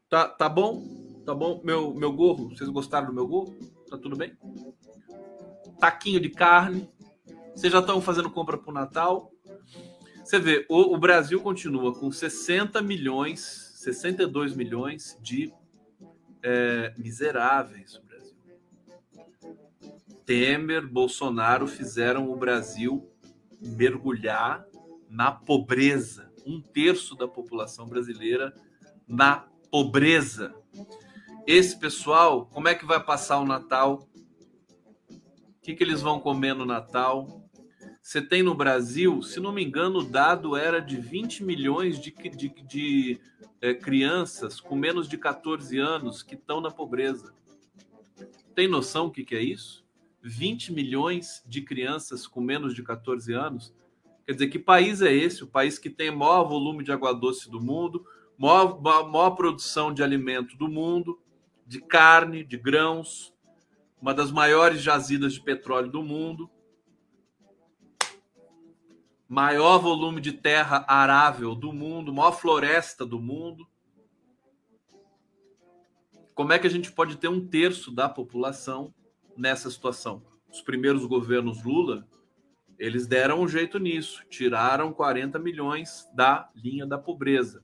[0.10, 1.22] Tá, tá bom?
[1.26, 1.62] Tá bom?
[1.64, 3.58] Meu, meu gorro, vocês gostaram do meu gorro?
[3.90, 4.38] Tá tudo bem?
[5.80, 6.90] Taquinho de carne.
[7.54, 9.32] Vocês já estão fazendo compra pro Natal?
[10.24, 15.54] Você vê, o, o Brasil continua com 60 milhões, 62 milhões de
[16.44, 18.38] é, miseráveis o Brasil.
[20.26, 23.10] Temer, Bolsonaro fizeram o Brasil
[23.62, 24.66] mergulhar
[25.10, 26.32] na pobreza.
[26.46, 28.54] Um terço da população brasileira
[29.08, 30.54] na pobreza.
[31.46, 34.08] Esse pessoal, como é que vai passar o Natal?
[35.10, 37.47] O que, que eles vão comer no Natal?
[38.08, 42.10] Você tem no Brasil, se não me engano, o dado era de 20 milhões de,
[42.10, 43.20] de, de
[43.60, 47.34] é, crianças com menos de 14 anos que estão na pobreza.
[48.56, 49.86] Tem noção o que, que é isso?
[50.22, 53.74] 20 milhões de crianças com menos de 14 anos.
[54.26, 55.44] Quer dizer, que país é esse?
[55.44, 58.06] O país que tem maior volume de água doce do mundo,
[58.38, 61.20] maior, maior produção de alimento do mundo,
[61.68, 63.34] de carne, de grãos,
[64.02, 66.50] uma das maiores jazidas de petróleo do mundo,
[69.28, 73.68] maior volume de terra arável do mundo, maior floresta do mundo.
[76.34, 78.94] Como é que a gente pode ter um terço da população
[79.36, 80.24] nessa situação?
[80.50, 82.08] Os primeiros governos Lula,
[82.80, 87.64] eles deram um jeito nisso, tiraram 40 milhões da linha da pobreza.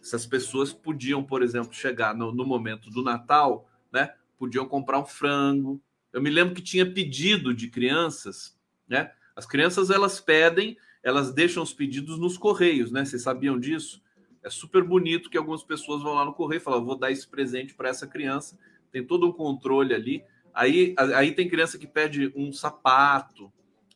[0.00, 4.14] Essas pessoas podiam, por exemplo, chegar no, no momento do Natal, né?
[4.38, 5.80] Podiam comprar um frango.
[6.12, 8.58] Eu me lembro que tinha pedido de crianças,
[8.88, 9.12] né?
[9.34, 13.04] As crianças elas pedem, elas deixam os pedidos nos correios, né?
[13.04, 14.02] Vocês sabiam disso?
[14.42, 17.26] É super bonito que algumas pessoas vão lá no correio e falam: vou dar esse
[17.26, 18.58] presente para essa criança.
[18.90, 20.24] Tem todo um controle ali.
[20.52, 23.50] Aí, aí tem criança que pede um sapato,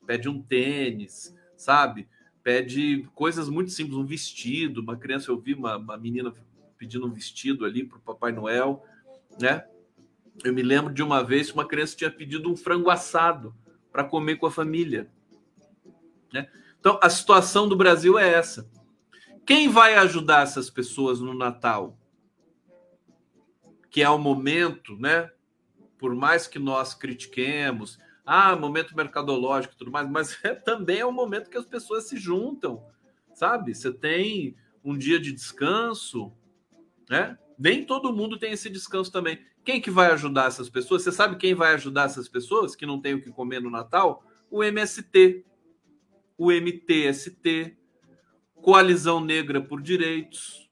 [0.06, 2.08] pede um tênis, sabe?
[2.42, 4.80] Pede coisas muito simples, um vestido.
[4.80, 6.32] Uma criança, eu vi uma, uma menina
[6.78, 8.84] pedindo um vestido ali para o Papai Noel,
[9.40, 9.64] né?
[10.44, 13.54] Eu me lembro de uma vez que uma criança tinha pedido um frango assado
[13.90, 15.10] para comer com a família.
[16.32, 16.48] Né?
[16.78, 18.70] Então, a situação do Brasil é essa.
[19.44, 21.98] Quem vai ajudar essas pessoas no Natal?
[23.90, 25.30] Que é o momento, né?
[25.98, 31.06] Por mais que nós critiquemos, ah, momento mercadológico e tudo mais, mas é, também é
[31.06, 32.84] o momento que as pessoas se juntam,
[33.32, 33.74] sabe?
[33.74, 36.32] Você tem um dia de descanso,
[37.08, 37.38] né?
[37.58, 39.38] Nem todo mundo tem esse descanso também.
[39.64, 41.02] Quem que vai ajudar essas pessoas?
[41.02, 44.22] Você sabe quem vai ajudar essas pessoas que não tem o que comer no Natal?
[44.50, 45.44] O MST,
[46.36, 47.76] o MTST,
[48.54, 50.70] Coalizão Negra por Direitos,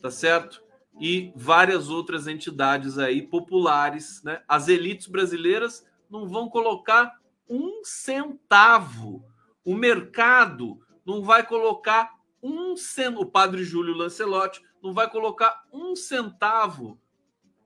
[0.00, 0.62] tá certo?
[1.00, 4.42] E várias outras entidades aí populares, né?
[4.48, 9.24] As elites brasileiras não vão colocar um centavo.
[9.64, 12.10] O mercado não vai colocar
[12.42, 13.22] um centavo.
[13.22, 16.98] O padre Júlio Lancelotti não vai colocar um centavo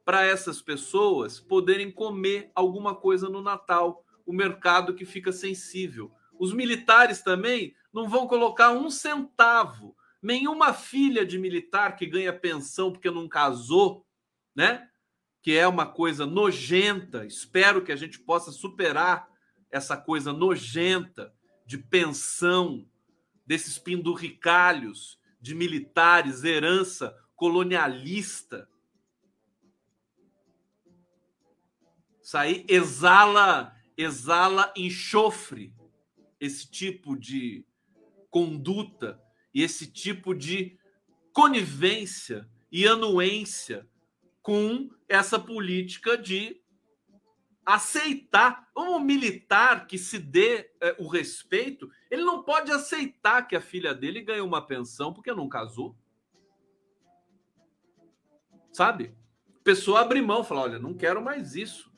[0.05, 4.05] para essas pessoas poderem comer alguma coisa no Natal.
[4.27, 6.11] O mercado que fica sensível.
[6.41, 9.95] Os militares também não vão colocar um centavo.
[10.22, 14.07] Nenhuma filha de militar que ganha pensão porque não casou,
[14.57, 14.88] né?
[15.43, 17.26] Que é uma coisa nojenta.
[17.26, 19.28] Espero que a gente possa superar
[19.70, 21.30] essa coisa nojenta
[21.66, 22.88] de pensão
[23.47, 28.66] desses pinduricalhos de militares, herança colonialista.
[32.22, 35.78] Isso aí exala, exala enxofre
[36.41, 37.64] esse tipo de
[38.30, 39.22] conduta
[39.53, 40.78] e esse tipo de
[41.32, 43.88] conivência e anuência
[44.43, 46.61] com essa política de
[47.64, 53.61] aceitar um militar que se dê é, o respeito, ele não pode aceitar que a
[53.61, 55.97] filha dele ganhe uma pensão porque não casou.
[58.72, 59.14] Sabe?
[59.61, 61.93] A pessoa abre mão, fala: olha, não quero mais isso.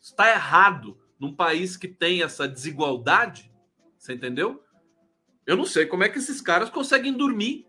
[0.00, 3.47] Está errado num país que tem essa desigualdade.
[4.08, 4.64] Você entendeu?
[5.44, 7.68] Eu não sei como é que esses caras conseguem dormir.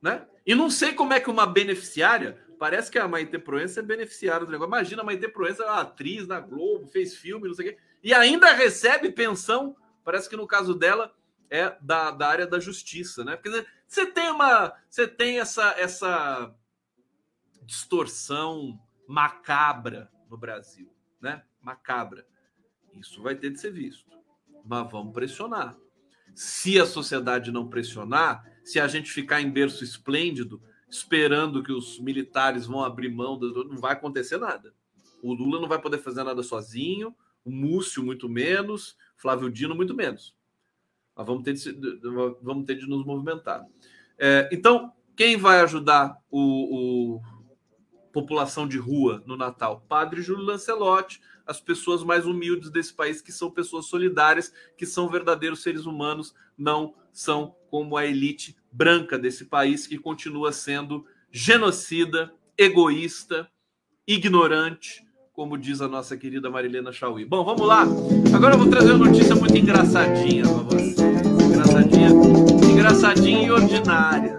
[0.00, 0.26] Né?
[0.46, 4.46] E não sei como é que uma beneficiária, Parece que a Maite Proença é beneficiária
[4.46, 4.70] do negócio.
[4.70, 8.52] Imagina a Maite Proença, atriz na Globo, fez filme, não sei o quê, e ainda
[8.52, 9.76] recebe pensão.
[10.02, 11.14] Parece que no caso dela
[11.50, 13.36] é da, da área da justiça, né?
[13.36, 16.54] Porque você tem uma, você tem essa essa
[17.62, 21.42] distorção macabra no Brasil, né?
[21.60, 22.26] Macabra.
[22.98, 24.04] Isso vai ter de ser visto.
[24.64, 25.76] Mas vamos pressionar.
[26.34, 31.98] Se a sociedade não pressionar, se a gente ficar em berço esplêndido, esperando que os
[31.98, 34.74] militares vão abrir mão, não vai acontecer nada.
[35.22, 37.14] O Lula não vai poder fazer nada sozinho,
[37.44, 40.34] o Múcio muito menos, Flávio Dino muito menos.
[41.14, 41.72] Mas vamos ter de,
[42.42, 43.64] vamos ter de nos movimentar.
[44.18, 47.22] É, então, quem vai ajudar o, o,
[48.12, 49.84] população de rua no Natal?
[49.88, 55.08] Padre Júlio Lancelotti, as pessoas mais humildes desse país, que são pessoas solidárias, que são
[55.08, 62.32] verdadeiros seres humanos, não são como a elite branca desse país, que continua sendo genocida,
[62.56, 63.48] egoísta,
[64.06, 67.24] ignorante, como diz a nossa querida Marilena Chauí.
[67.24, 67.84] Bom, vamos lá.
[68.34, 70.96] Agora eu vou trazer uma notícia muito engraçadinha para vocês.
[70.98, 72.08] Engraçadinha,
[72.70, 74.38] engraçadinha e ordinária.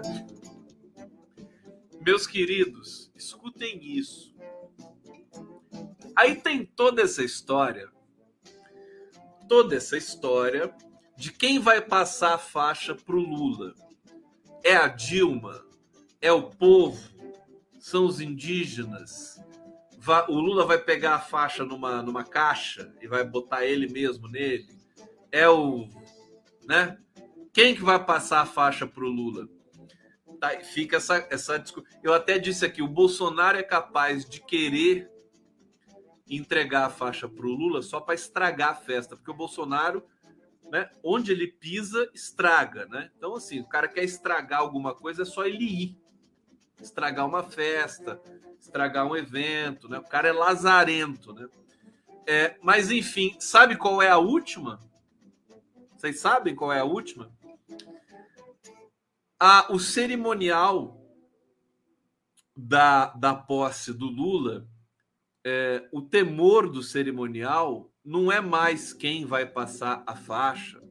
[2.00, 4.35] Meus queridos, escutem isso.
[6.16, 7.90] Aí tem toda essa história,
[9.46, 10.74] toda essa história
[11.14, 13.74] de quem vai passar a faixa para o Lula.
[14.64, 15.62] É a Dilma?
[16.20, 16.98] É o povo?
[17.78, 19.38] São os indígenas?
[20.28, 24.68] O Lula vai pegar a faixa numa, numa caixa e vai botar ele mesmo nele?
[25.30, 25.86] É o.
[26.66, 26.96] Né?
[27.52, 29.48] Quem que vai passar a faixa para o Lula?
[30.40, 31.62] Tá, fica essa, essa
[32.02, 35.10] Eu até disse aqui: o Bolsonaro é capaz de querer
[36.28, 40.04] entregar a faixa para o Lula só para estragar a festa, porque o Bolsonaro,
[40.70, 43.10] né, onde ele pisa, estraga, né?
[43.16, 45.98] Então, assim, o cara quer estragar alguma coisa, é só ele ir.
[46.80, 48.20] Estragar uma festa,
[48.60, 49.98] estragar um evento, né?
[49.98, 51.48] O cara é lazarento, né?
[52.26, 54.80] É, mas, enfim, sabe qual é a última?
[55.96, 57.32] Vocês sabem qual é a última?
[59.38, 61.00] A, o cerimonial
[62.56, 64.66] da, da posse do Lula
[65.48, 70.82] é, o temor do cerimonial não é mais quem vai passar a faixa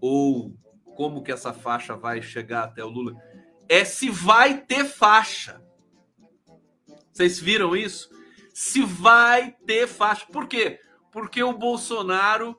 [0.00, 0.56] ou
[0.94, 3.20] como que essa faixa vai chegar até o Lula,
[3.68, 5.60] é se vai ter faixa.
[7.12, 8.08] Vocês viram isso?
[8.52, 10.24] Se vai ter faixa.
[10.26, 10.78] Por quê?
[11.10, 12.56] Porque o Bolsonaro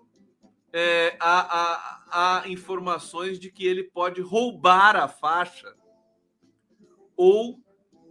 [0.74, 5.74] é, há, há, há informações de que ele pode roubar a faixa
[7.16, 7.62] ou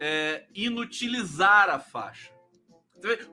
[0.01, 2.34] é, inutilizar a faixa.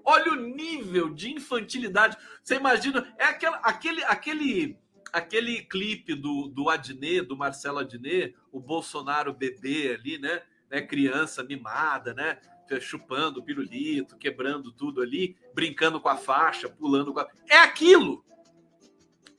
[0.04, 2.18] Olha o nível de infantilidade.
[2.44, 4.78] Você imagina, é aquela, aquele, aquele,
[5.12, 10.42] aquele clipe do, do Adnet, do Marcelo Adnet, o Bolsonaro bebê ali, né?
[10.70, 10.82] né?
[10.82, 12.40] Criança mimada, né?
[12.80, 17.28] Chupando pirulito, quebrando tudo ali, brincando com a faixa, pulando com a...
[17.50, 18.24] É aquilo!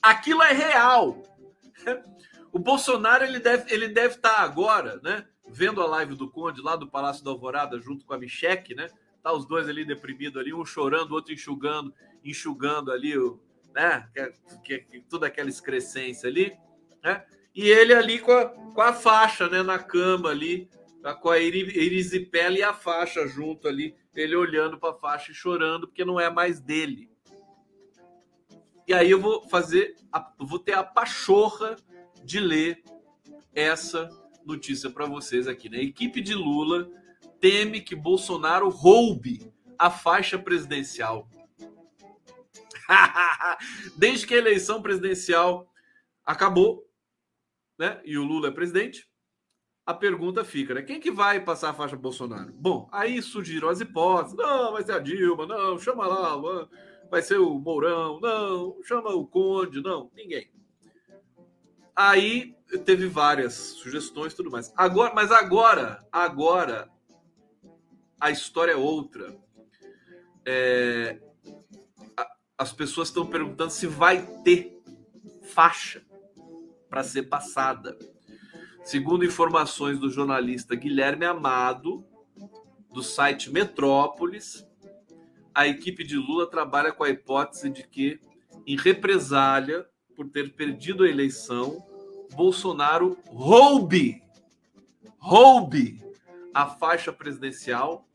[0.02, 1.22] Aquilo é real.
[2.52, 5.26] O Bolsonaro ele deve ele deve estar agora, né?
[5.48, 8.88] Vendo a live do Conde lá do Palácio da Alvorada junto com a Micheque, né?
[9.22, 11.94] Tá os dois ali deprimidos ali, um chorando, outro enxugando,
[12.24, 13.14] enxugando ali,
[13.74, 14.08] né?
[14.12, 14.32] Que,
[14.64, 16.56] que, que, toda aquela excrescência ali,
[17.02, 17.24] né?
[17.54, 19.62] E ele ali com a, com a faixa, né?
[19.62, 20.68] Na cama ali,
[21.02, 25.34] tá com a erisipela e a faixa junto ali, ele olhando para a faixa e
[25.34, 27.10] chorando, porque não é mais dele.
[28.86, 31.76] E aí eu vou fazer, a, vou ter a pachorra
[32.24, 32.82] de ler
[33.54, 34.08] essa
[34.44, 35.80] notícia para vocês aqui, né?
[35.80, 36.90] equipe de Lula
[37.43, 41.28] teme que Bolsonaro roube a faixa presidencial.
[43.99, 45.68] Desde que a eleição presidencial
[46.24, 46.88] acabou,
[47.76, 48.01] né?
[48.05, 49.11] E o Lula é presidente,
[49.84, 50.82] a pergunta fica, né?
[50.82, 52.53] Quem que vai passar a faixa Bolsonaro?
[52.53, 54.36] Bom, aí surgiram as hipóteses.
[54.36, 56.68] Não, vai ser a Dilma, não, chama lá,
[57.11, 60.49] vai ser o Mourão, não, chama o Conde, não, ninguém.
[61.95, 64.72] Aí teve várias sugestões, tudo mais.
[64.76, 66.88] Agora, mas agora, agora
[68.22, 69.36] a história é outra.
[70.46, 71.18] É,
[72.56, 74.80] as pessoas estão perguntando se vai ter
[75.42, 76.06] faixa
[76.88, 77.98] para ser passada.
[78.84, 82.06] Segundo informações do jornalista Guilherme Amado,
[82.92, 84.64] do site Metrópolis,
[85.52, 88.20] a equipe de Lula trabalha com a hipótese de que,
[88.64, 91.84] em represália por ter perdido a eleição,
[92.36, 94.22] Bolsonaro roube,
[95.18, 96.00] roube
[96.54, 98.06] a faixa presidencial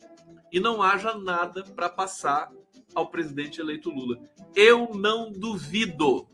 [0.52, 2.52] e não haja nada para passar
[2.94, 4.20] ao presidente eleito Lula.
[4.56, 6.28] Eu não duvido,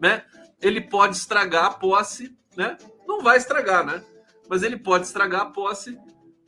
[0.00, 0.24] né?
[0.60, 2.76] Ele pode estragar a posse, né?
[3.06, 4.02] Não vai estragar, né?
[4.48, 5.98] Mas ele pode estragar a posse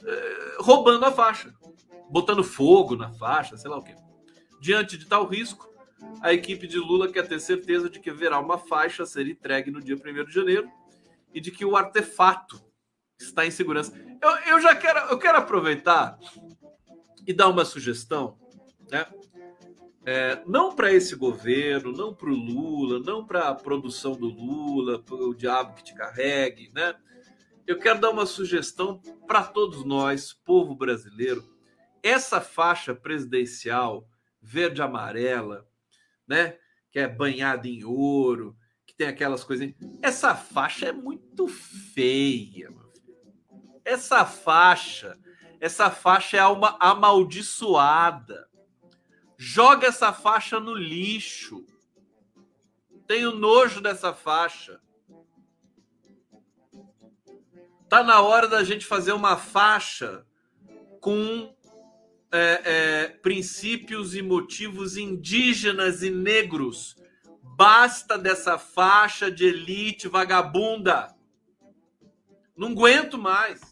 [0.05, 1.55] é, roubando a faixa,
[2.11, 3.95] botando fogo na faixa, sei lá o quê.
[4.61, 5.70] Diante de tal risco,
[6.22, 9.70] a equipe de Lula quer ter certeza de que haverá uma faixa a ser entregue
[9.70, 10.68] no dia 1 de janeiro
[11.33, 12.61] e de que o artefato
[13.18, 13.93] está em segurança.
[14.20, 16.18] Eu, eu já quero, eu quero aproveitar
[17.27, 18.39] e dar uma sugestão,
[18.91, 19.07] né?
[20.05, 25.05] É, não para esse governo, não para o Lula, não para a produção do Lula,
[25.11, 26.95] o diabo que te carregue, né?
[27.66, 31.45] Eu quero dar uma sugestão para todos nós, povo brasileiro.
[32.03, 34.09] Essa faixa presidencial
[34.41, 35.66] verde-amarela,
[36.27, 36.57] né?
[36.91, 38.57] Que é banhada em ouro,
[38.87, 39.73] que tem aquelas coisas.
[40.03, 43.81] Essa faixa é muito feia, meu filho.
[43.85, 45.16] Essa faixa,
[45.61, 48.49] essa faixa é uma amaldiçoada.
[49.37, 51.67] Joga essa faixa no lixo.
[53.07, 54.81] Tenho nojo dessa faixa.
[57.89, 60.25] Tá na hora da gente fazer uma faixa
[61.01, 61.55] com
[62.33, 66.97] é, é, princípios e motivos indígenas e negros.
[67.43, 71.15] Basta dessa faixa de elite vagabunda.
[72.57, 73.70] Não aguento mais.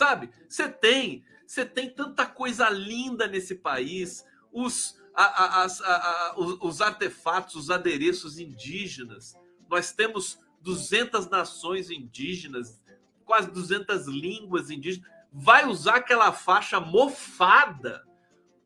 [0.00, 0.30] Sabe?
[0.48, 4.24] Você tem, você tem tanta coisa linda nesse país.
[4.50, 9.36] Os, a, a, a, os, os artefatos, os adereços indígenas.
[9.68, 12.80] Nós temos 200 nações indígenas,
[13.26, 18.02] quase 200 línguas indígenas vai usar aquela faixa mofada.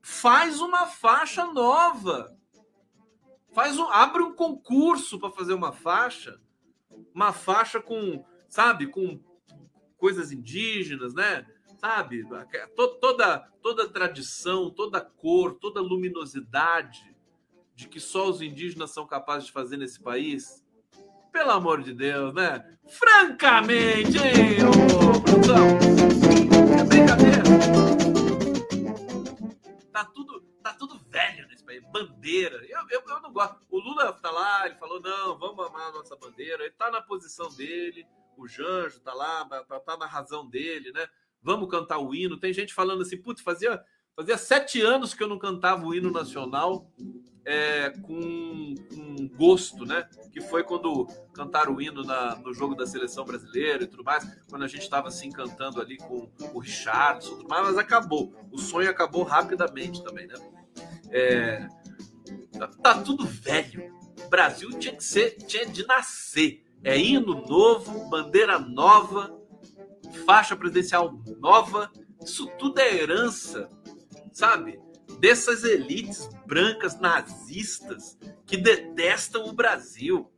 [0.01, 2.39] Faz uma faixa nova.
[3.53, 6.41] Faz um, abre um concurso para fazer uma faixa,
[7.13, 9.19] uma faixa com, sabe, com
[10.05, 11.47] coisas indígenas, né?
[11.79, 12.29] Sabe,
[13.01, 17.17] toda toda tradição, toda cor, toda luminosidade
[17.75, 20.63] de que só os indígenas são capazes de fazer nesse país.
[21.33, 22.77] Pelo amor de Deus, né?
[22.87, 25.69] Francamente, hein, ô, produção?
[26.79, 27.43] É brincadeira.
[29.91, 31.83] Tá tudo, tá tudo velho nesse país.
[31.91, 32.57] Bandeira.
[32.69, 33.57] Eu, eu, eu não gosto.
[33.71, 36.63] O Lula tá lá, ele falou: não, vamos amar a nossa bandeira.
[36.63, 38.07] Ele tá na posição dele.
[38.37, 41.07] O Janjo tá lá, tá, tá na razão dele, né?
[41.43, 42.39] Vamos cantar o hino.
[42.39, 43.83] Tem gente falando assim, putz, fazia,
[44.17, 46.91] fazia sete anos que eu não cantava o hino nacional
[47.45, 50.09] é, com, com, gosto, né?
[50.33, 54.25] Que foi quando cantaram o hino na, no jogo da seleção brasileira e tudo mais,
[54.49, 58.35] quando a gente estava assim cantando ali com o Richardson, tudo mais, mas acabou.
[58.51, 60.35] O sonho acabou rapidamente também, né?
[61.11, 61.69] É,
[62.59, 63.93] tá, tá tudo velho.
[64.25, 66.64] O Brasil tinha que ser, tinha de nascer.
[66.85, 69.35] É hino novo, bandeira nova,
[70.27, 71.91] faixa presidencial nova.
[72.23, 73.69] Isso tudo é herança,
[74.33, 74.79] sabe?
[75.19, 80.31] dessas elites brancas nazistas que detestam o Brasil.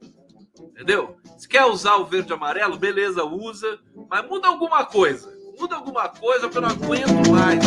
[0.59, 1.17] Entendeu?
[1.37, 3.79] Se quer usar o verde e amarelo, beleza, usa,
[4.09, 5.35] mas muda alguma coisa.
[5.59, 7.65] Muda alguma coisa que eu não aguento mais.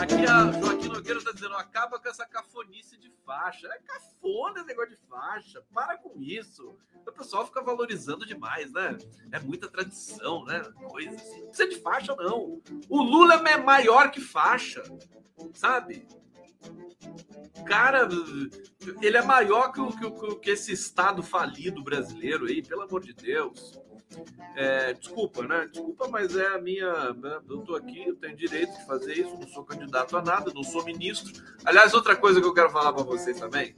[0.00, 3.66] Aqui a Joaquim Nogueira está dizendo: acaba com essa cafonice de faixa.
[3.68, 5.62] É cafona esse negócio de faixa.
[5.74, 6.76] Para com isso.
[7.06, 8.96] O pessoal fica valorizando demais, né?
[9.32, 10.60] É muita tradição, né?
[10.88, 11.40] Coisa assim.
[11.40, 12.62] Não precisa de faixa, não.
[12.88, 14.82] O Lula é maior que faixa,
[15.52, 16.06] sabe?
[17.66, 18.08] Cara,
[19.00, 23.78] ele é maior que, que, que esse Estado falido brasileiro aí, pelo amor de Deus.
[24.54, 25.68] É, desculpa, né?
[25.70, 27.12] Desculpa, mas é a minha.
[27.14, 27.40] Né?
[27.48, 30.62] Eu tô aqui, eu tenho direito de fazer isso, não sou candidato a nada, não
[30.62, 31.32] sou ministro.
[31.64, 33.74] Aliás, outra coisa que eu quero falar para vocês também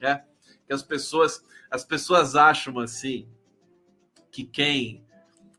[0.00, 0.22] é
[0.66, 3.28] que as pessoas, as pessoas acham assim
[4.30, 5.04] que quem.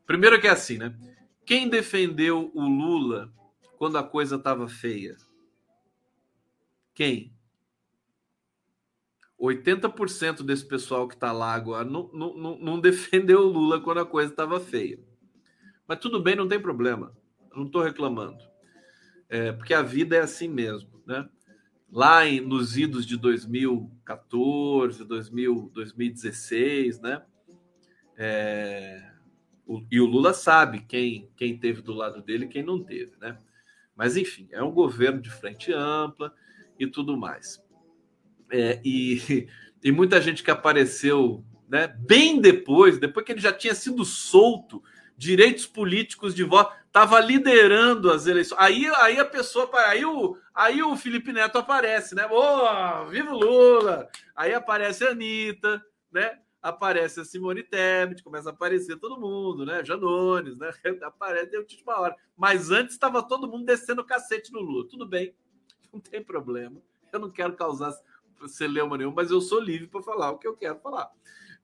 [0.05, 0.95] Primeiro que é assim, né?
[1.45, 3.31] Quem defendeu o Lula
[3.77, 5.15] quando a coisa estava feia?
[6.93, 7.33] Quem?
[9.39, 14.05] 80% desse pessoal que está lá agora não, não, não defendeu o Lula quando a
[14.05, 14.99] coisa estava feia.
[15.87, 17.15] Mas tudo bem, não tem problema.
[17.55, 18.43] Não estou reclamando.
[19.29, 21.01] É, porque a vida é assim mesmo.
[21.05, 21.27] Né?
[21.91, 27.23] Lá em, nos idos de 2014, 2000, 2016, né?
[28.17, 29.11] É,
[29.65, 33.13] o, e o Lula sabe quem, quem teve do lado dele e quem não teve.
[33.19, 33.37] Né?
[33.95, 36.33] Mas, enfim, é um governo de frente ampla
[36.79, 37.61] e tudo mais.
[38.51, 39.47] É, e,
[39.83, 44.83] e muita gente que apareceu né, bem depois, depois que ele já tinha sido solto,
[45.17, 48.57] direitos políticos de voto, estava liderando as eleições.
[48.57, 52.25] Aí, aí a pessoa, aí o, aí o Felipe Neto aparece, né?
[52.31, 54.09] Oh, viva o Lula!
[54.33, 56.39] Aí aparece a Anitta, né?
[56.61, 59.83] Aparece a Simone Tebet, começa a aparecer todo mundo, né?
[59.83, 60.71] Janones, né?
[61.03, 62.15] Aparece de última hora.
[62.37, 64.87] Mas antes estava todo mundo descendo o cacete no Lula.
[64.87, 65.35] Tudo bem,
[65.91, 66.81] não tem problema.
[67.11, 67.93] Eu não quero causar
[68.47, 71.11] celeuma nenhum, mas eu sou livre para falar o que eu quero falar.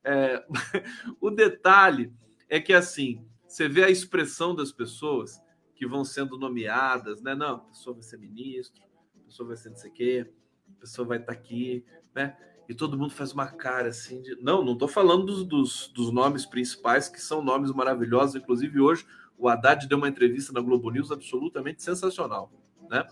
[0.04, 0.44] É,
[1.18, 2.12] o detalhe
[2.50, 5.38] é que, assim, você vê a expressão das pessoas
[5.74, 7.34] que vão sendo nomeadas, né?
[7.34, 8.82] Não, a pessoa vai ser ministro,
[9.20, 10.32] a pessoa vai ser não sei o quê,
[10.74, 11.84] a pessoa vai estar tá aqui,
[12.14, 12.34] né?
[12.66, 14.36] E todo mundo faz uma cara assim de.
[14.36, 18.36] Não, não estou falando dos, dos, dos, nomes principais, que são nomes maravilhosos.
[18.36, 22.50] Inclusive, hoje, o Haddad deu uma entrevista na Globo News absolutamente sensacional.
[22.88, 23.06] Né?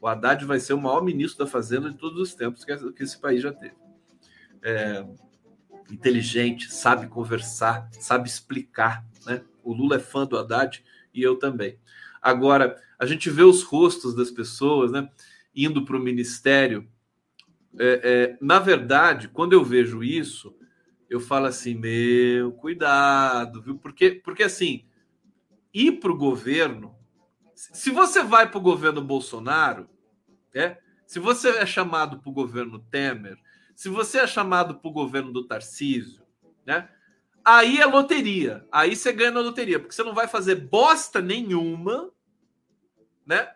[0.00, 3.20] O Haddad vai ser o maior ministro da Fazenda de todos os tempos que, esse
[3.20, 3.76] país já teve.
[4.62, 5.06] É,
[5.90, 9.04] inteligente, sabe conversar, sabe explicar.
[9.26, 9.44] Né?
[9.62, 10.82] O Lula é fã do Haddad
[11.14, 11.78] e eu também.
[12.20, 15.08] Agora, a gente vê os rostos das pessoas né,
[15.54, 16.88] indo para o ministério.
[17.78, 20.54] É, é, na verdade, quando eu vejo isso,
[21.10, 23.76] eu falo assim: meu, cuidado, viu?
[23.76, 24.84] Porque, porque assim,
[25.74, 26.94] ir para o governo,
[27.54, 29.88] se você vai para o governo Bolsonaro,
[30.54, 33.36] é, se você é chamado para o governo Temer,
[33.74, 36.22] se você é chamado para o governo do Tarcísio,
[36.64, 36.88] né?
[37.44, 38.66] Aí é loteria.
[38.70, 42.10] Aí você ganha na loteria, porque você não vai fazer bosta nenhuma,
[43.26, 43.54] né?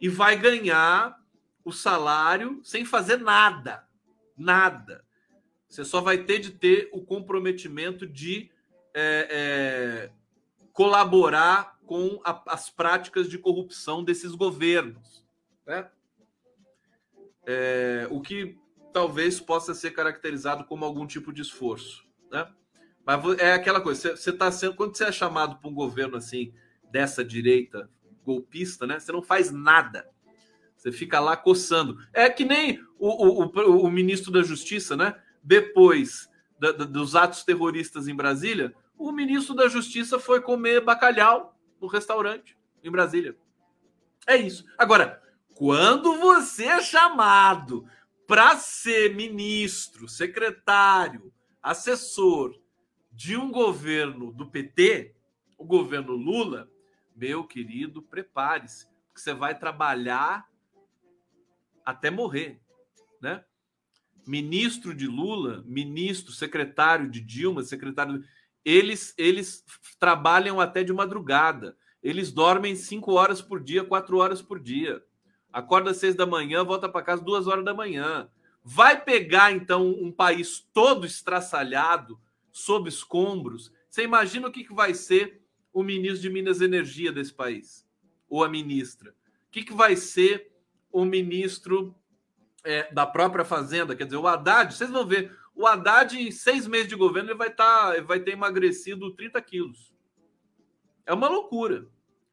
[0.00, 1.18] E vai ganhar
[1.64, 3.86] o salário sem fazer nada.
[4.36, 5.04] Nada.
[5.68, 8.50] Você só vai ter de ter o comprometimento de
[8.94, 10.10] é, é,
[10.72, 15.24] colaborar com a, as práticas de corrupção desses governos.
[15.66, 15.88] Né?
[17.46, 18.58] É, o que
[18.92, 22.04] talvez possa ser caracterizado como algum tipo de esforço.
[22.30, 22.50] Né?
[23.18, 24.76] Mas é aquela coisa, você está sendo.
[24.76, 26.54] Quando você é chamado para um governo assim,
[26.92, 27.90] dessa direita
[28.24, 29.00] golpista, né?
[29.00, 30.08] Você não faz nada.
[30.76, 31.98] Você fica lá coçando.
[32.12, 35.20] É que nem o, o, o, ministro da Justiça, né?
[35.42, 41.58] Depois da, da, dos atos terroristas em Brasília, o ministro da Justiça foi comer bacalhau
[41.80, 43.36] no restaurante em Brasília.
[44.24, 44.64] É isso.
[44.78, 45.20] Agora,
[45.56, 47.84] quando você é chamado
[48.24, 52.54] para ser ministro, secretário, assessor
[53.10, 55.14] de um governo do PT,
[55.58, 56.70] o governo Lula,
[57.14, 60.48] meu querido, prepare-se, porque você vai trabalhar
[61.84, 62.60] até morrer,
[63.20, 63.44] né?
[64.26, 68.22] Ministro de Lula, ministro, secretário de Dilma, secretário,
[68.64, 69.64] eles eles
[69.98, 71.76] trabalham até de madrugada.
[72.02, 75.02] Eles dormem cinco horas por dia, quatro horas por dia.
[75.52, 78.30] Acorda às seis da manhã, volta para casa duas horas da manhã.
[78.62, 82.20] Vai pegar então um país todo estraçalhado,
[82.52, 83.72] sob escombros.
[83.88, 85.42] Você imagina o que, que vai ser
[85.72, 87.86] o ministro de Minas e Energia desse país?
[88.28, 89.10] Ou a ministra?
[89.10, 90.52] O que, que vai ser
[90.92, 91.94] o ministro
[92.64, 93.96] é, da própria Fazenda?
[93.96, 97.38] Quer dizer, o Haddad, vocês vão ver, o Haddad, em seis meses de governo, ele
[97.38, 99.92] vai, tá, vai ter emagrecido 30 quilos.
[101.04, 101.88] É uma loucura.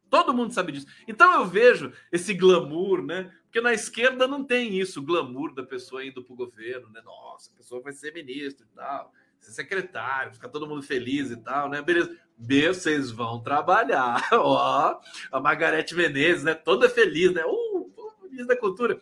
[0.08, 0.86] Todo mundo sabe disso.
[1.06, 3.34] Então eu vejo esse glamour, né?
[3.44, 7.02] Porque na esquerda não tem isso, o glamour da pessoa indo para o governo, né?
[7.02, 11.36] Nossa, a pessoa vai ser ministro e tal ser secretário, ficar todo mundo feliz e
[11.36, 11.82] tal, né?
[11.82, 12.16] Beleza.
[12.36, 14.28] B, vocês vão trabalhar.
[14.32, 15.00] Ó,
[15.32, 16.54] a Margarete Menezes, né?
[16.54, 17.42] Toda feliz, né?
[17.44, 17.92] Uh,
[18.24, 19.00] ministro da Cultura.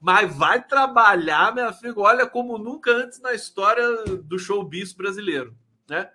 [0.00, 5.56] Mas vai trabalhar, minha filha, olha como nunca antes na história do showbiz brasileiro,
[5.88, 6.10] né?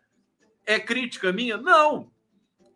[0.66, 1.58] É crítica minha?
[1.58, 2.12] Não.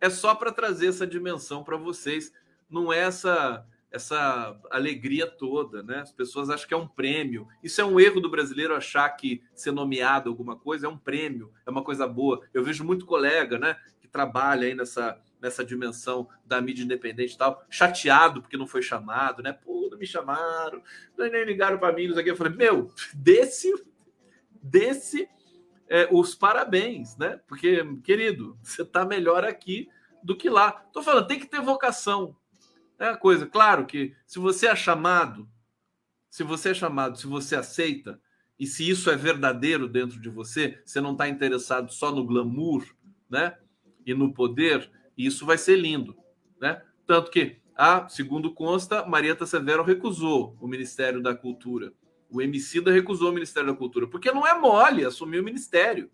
[0.00, 2.32] É só para trazer essa dimensão para vocês.
[2.68, 5.98] Não é essa essa alegria toda, né?
[5.98, 7.46] As pessoas acham que é um prêmio.
[7.62, 11.52] Isso é um erro do brasileiro achar que ser nomeado alguma coisa é um prêmio,
[11.66, 12.40] é uma coisa boa.
[12.54, 17.36] Eu vejo muito colega, né, que trabalha aí nessa nessa dimensão da mídia independente e
[17.36, 19.52] tal, chateado porque não foi chamado, né?
[19.52, 20.80] Pô, não me chamaram,
[21.18, 22.30] nem ligaram para mim, não sei o que.
[22.30, 23.74] Eu falei, meu, desse,
[24.62, 25.28] desse
[25.88, 27.40] é, os parabéns, né?
[27.48, 29.88] Porque, querido, você tá melhor aqui
[30.22, 30.70] do que lá.
[30.70, 32.36] Tô falando, tem que ter vocação,
[33.06, 33.46] é a coisa.
[33.46, 35.48] Claro que se você é chamado,
[36.30, 38.20] se você é chamado, se você aceita,
[38.58, 42.84] e se isso é verdadeiro dentro de você, você não está interessado só no glamour,
[43.28, 43.56] né?
[44.06, 46.16] E no poder, isso vai ser lindo,
[46.60, 46.82] né?
[47.06, 51.92] Tanto que, a, segundo consta, Marieta Severo recusou o Ministério da Cultura.
[52.30, 56.10] O Emicida recusou o Ministério da Cultura, porque não é mole assumir o ministério.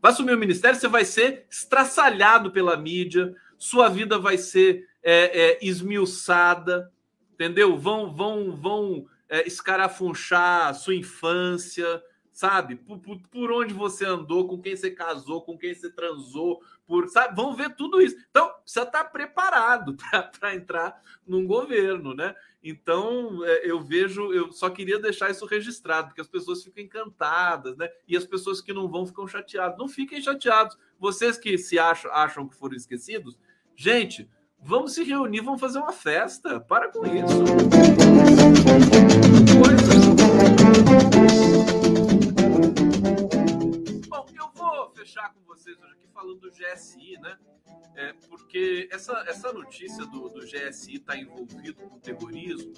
[0.00, 5.40] Vai assumir o ministério, você vai ser estraçalhado pela mídia, sua vida vai ser é,
[5.52, 6.92] é, esmiuçada,
[7.32, 7.76] entendeu?
[7.76, 12.76] Vão, vão, vão é, escarafunchar a sua infância, sabe?
[12.76, 17.08] Por, por, por, onde você andou, com quem você casou, com quem você transou, por,
[17.08, 17.36] sabe?
[17.36, 18.16] Vão ver tudo isso.
[18.30, 19.96] Então, você está preparado
[20.38, 22.34] para entrar num governo, né?
[22.64, 27.76] Então, é, eu vejo, eu só queria deixar isso registrado, porque as pessoas ficam encantadas,
[27.76, 27.90] né?
[28.06, 29.78] E as pessoas que não vão ficam chateadas.
[29.78, 30.78] Não fiquem chateados.
[30.98, 33.38] Vocês que se acham, acham que foram esquecidos,
[33.74, 34.28] gente,
[34.64, 36.60] Vamos se reunir, vamos fazer uma festa.
[36.60, 37.44] Para com isso.
[44.08, 47.36] Bom, eu vou fechar com vocês hoje aqui falando do GSI, né?
[47.96, 48.14] É,
[48.90, 52.72] essa notícia do, do GSI estar tá envolvido com terrorismo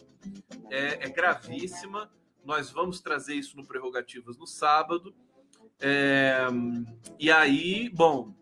[0.70, 2.10] é, é, gravíssima.
[2.42, 5.14] Nós vamos trazer isso no Prerrogativas no sábado.
[5.78, 6.46] É,
[7.18, 8.34] e aí, bom,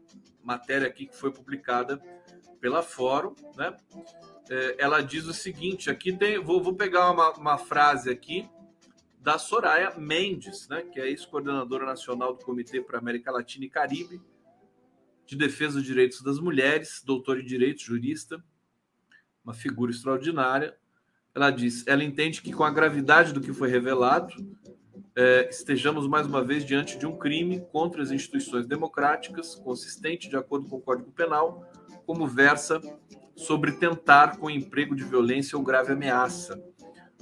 [0.45, 2.01] matéria aqui que foi publicada
[2.62, 3.76] pela Fórum, né?
[4.48, 8.48] É, ela diz o seguinte: aqui tem, vou, vou pegar uma, uma frase aqui
[9.20, 14.20] da Soraya Mendes, né, que é ex-coordenadora nacional do Comitê para América Latina e Caribe
[15.26, 18.42] de Defesa dos Direitos das Mulheres, doutora em Direito, jurista,
[19.44, 20.76] uma figura extraordinária.
[21.34, 24.34] Ela diz: ela entende que, com a gravidade do que foi revelado,
[25.14, 30.36] é, estejamos mais uma vez diante de um crime contra as instituições democráticas, consistente de
[30.36, 31.70] acordo com o Código Penal,
[32.06, 32.80] como versa
[33.36, 36.62] sobre tentar, com emprego de violência ou grave ameaça,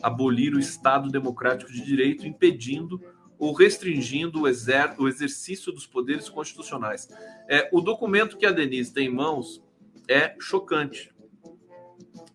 [0.03, 3.01] abolir o Estado democrático de direito, impedindo
[3.38, 7.09] ou restringindo o, exer o exercício dos poderes constitucionais.
[7.49, 9.62] É, o documento que a Denise tem em mãos
[10.09, 11.12] é chocante.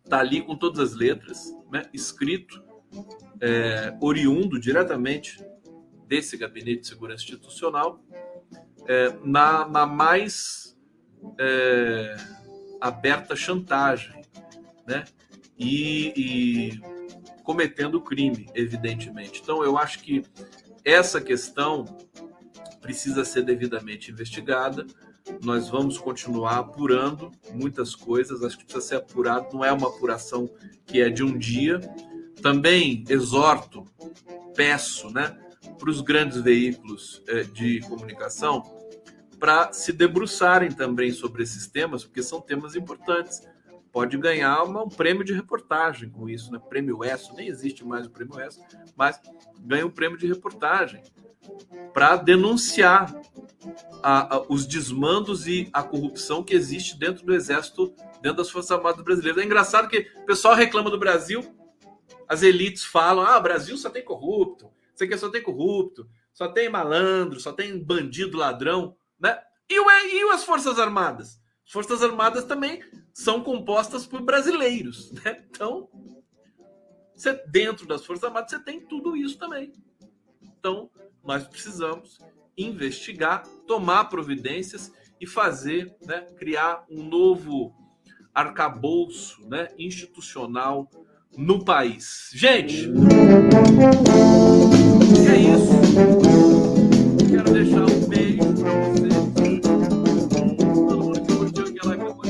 [0.03, 2.63] Está ali com todas as letras, né, escrito,
[3.41, 5.43] é, oriundo diretamente
[6.07, 7.99] desse Gabinete de Segurança Institucional,
[8.87, 10.77] é, na, na, mais
[11.39, 12.15] é,
[12.79, 14.21] aberta chantagem,
[14.87, 15.05] né?
[15.57, 16.81] E, e
[17.43, 19.41] cometendo crime, evidentemente.
[19.41, 20.23] Então, eu acho que
[20.83, 21.85] essa questão
[22.81, 24.85] precisa ser devidamente investigada.
[25.43, 30.47] Nós vamos continuar apurando muitas coisas, acho que precisa ser apurado, não é uma apuração
[30.85, 31.79] que é de um dia.
[32.45, 33.87] Também exorto,
[34.55, 35.35] peço, né,
[35.79, 38.61] para os grandes veículos eh, de comunicação
[39.39, 43.41] para se debruçarem também sobre esses temas, porque são temas importantes
[43.91, 46.59] pode ganhar uma, um prêmio de reportagem com isso, né?
[46.69, 48.61] Prêmio ESSO, nem existe mais o prêmio ESSO,
[48.95, 49.19] mas
[49.61, 51.01] ganha um prêmio de reportagem
[51.95, 53.11] para denunciar
[54.03, 57.91] a, a, os desmandos e a corrupção que existe dentro do Exército,
[58.21, 59.41] dentro das Forças Armadas Brasileiras.
[59.41, 61.41] É engraçado que o pessoal reclama do Brasil,
[62.27, 66.47] as elites falam: ah, o Brasil só tem corrupto, isso aqui só tem corrupto, só
[66.47, 69.39] tem malandro, só tem bandido, ladrão, né?
[69.69, 71.41] E, e as Forças Armadas?
[71.65, 75.43] As Forças Armadas também são compostas por brasileiros, né?
[75.49, 75.89] Então,
[77.15, 79.73] você, dentro das Forças Armadas, você tem tudo isso também.
[80.41, 80.89] Então,
[81.23, 82.19] nós precisamos
[82.57, 87.73] investigar, tomar providências e fazer, né, criar um novo
[88.33, 90.89] arcabouço né, institucional
[91.37, 92.29] no país.
[92.33, 92.89] Gente,
[95.27, 95.75] é isso.
[97.29, 99.25] Quero deixar um beijo para vocês.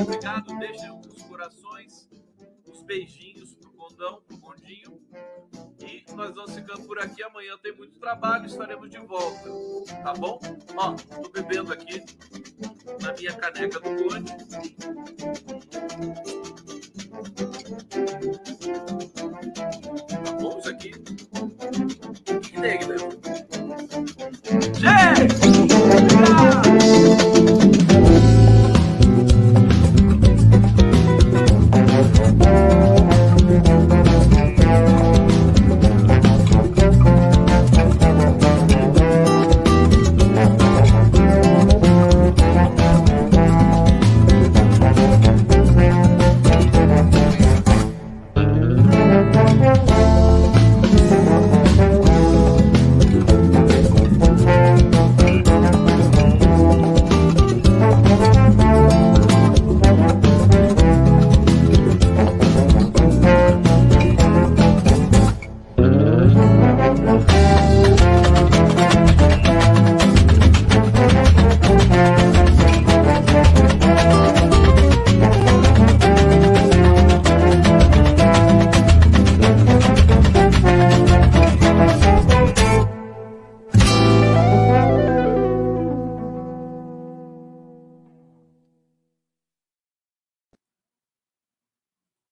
[0.05, 0.57] obrigado.
[0.59, 2.09] Deixem os corações,
[2.65, 5.01] os beijinhos pro Condão, pro Condinho.
[5.79, 7.23] E nós vamos ficando por aqui.
[7.23, 9.49] Amanhã tem muito trabalho, estaremos de volta.
[10.03, 10.39] Tá bom?
[10.75, 12.03] Ó, tô bebendo aqui
[13.01, 14.35] na minha caneca do Conde.
[20.41, 20.91] Vamos aqui.
[22.41, 22.97] Que negra.
[24.73, 25.35] Gente!
[26.27, 26.64] Ah!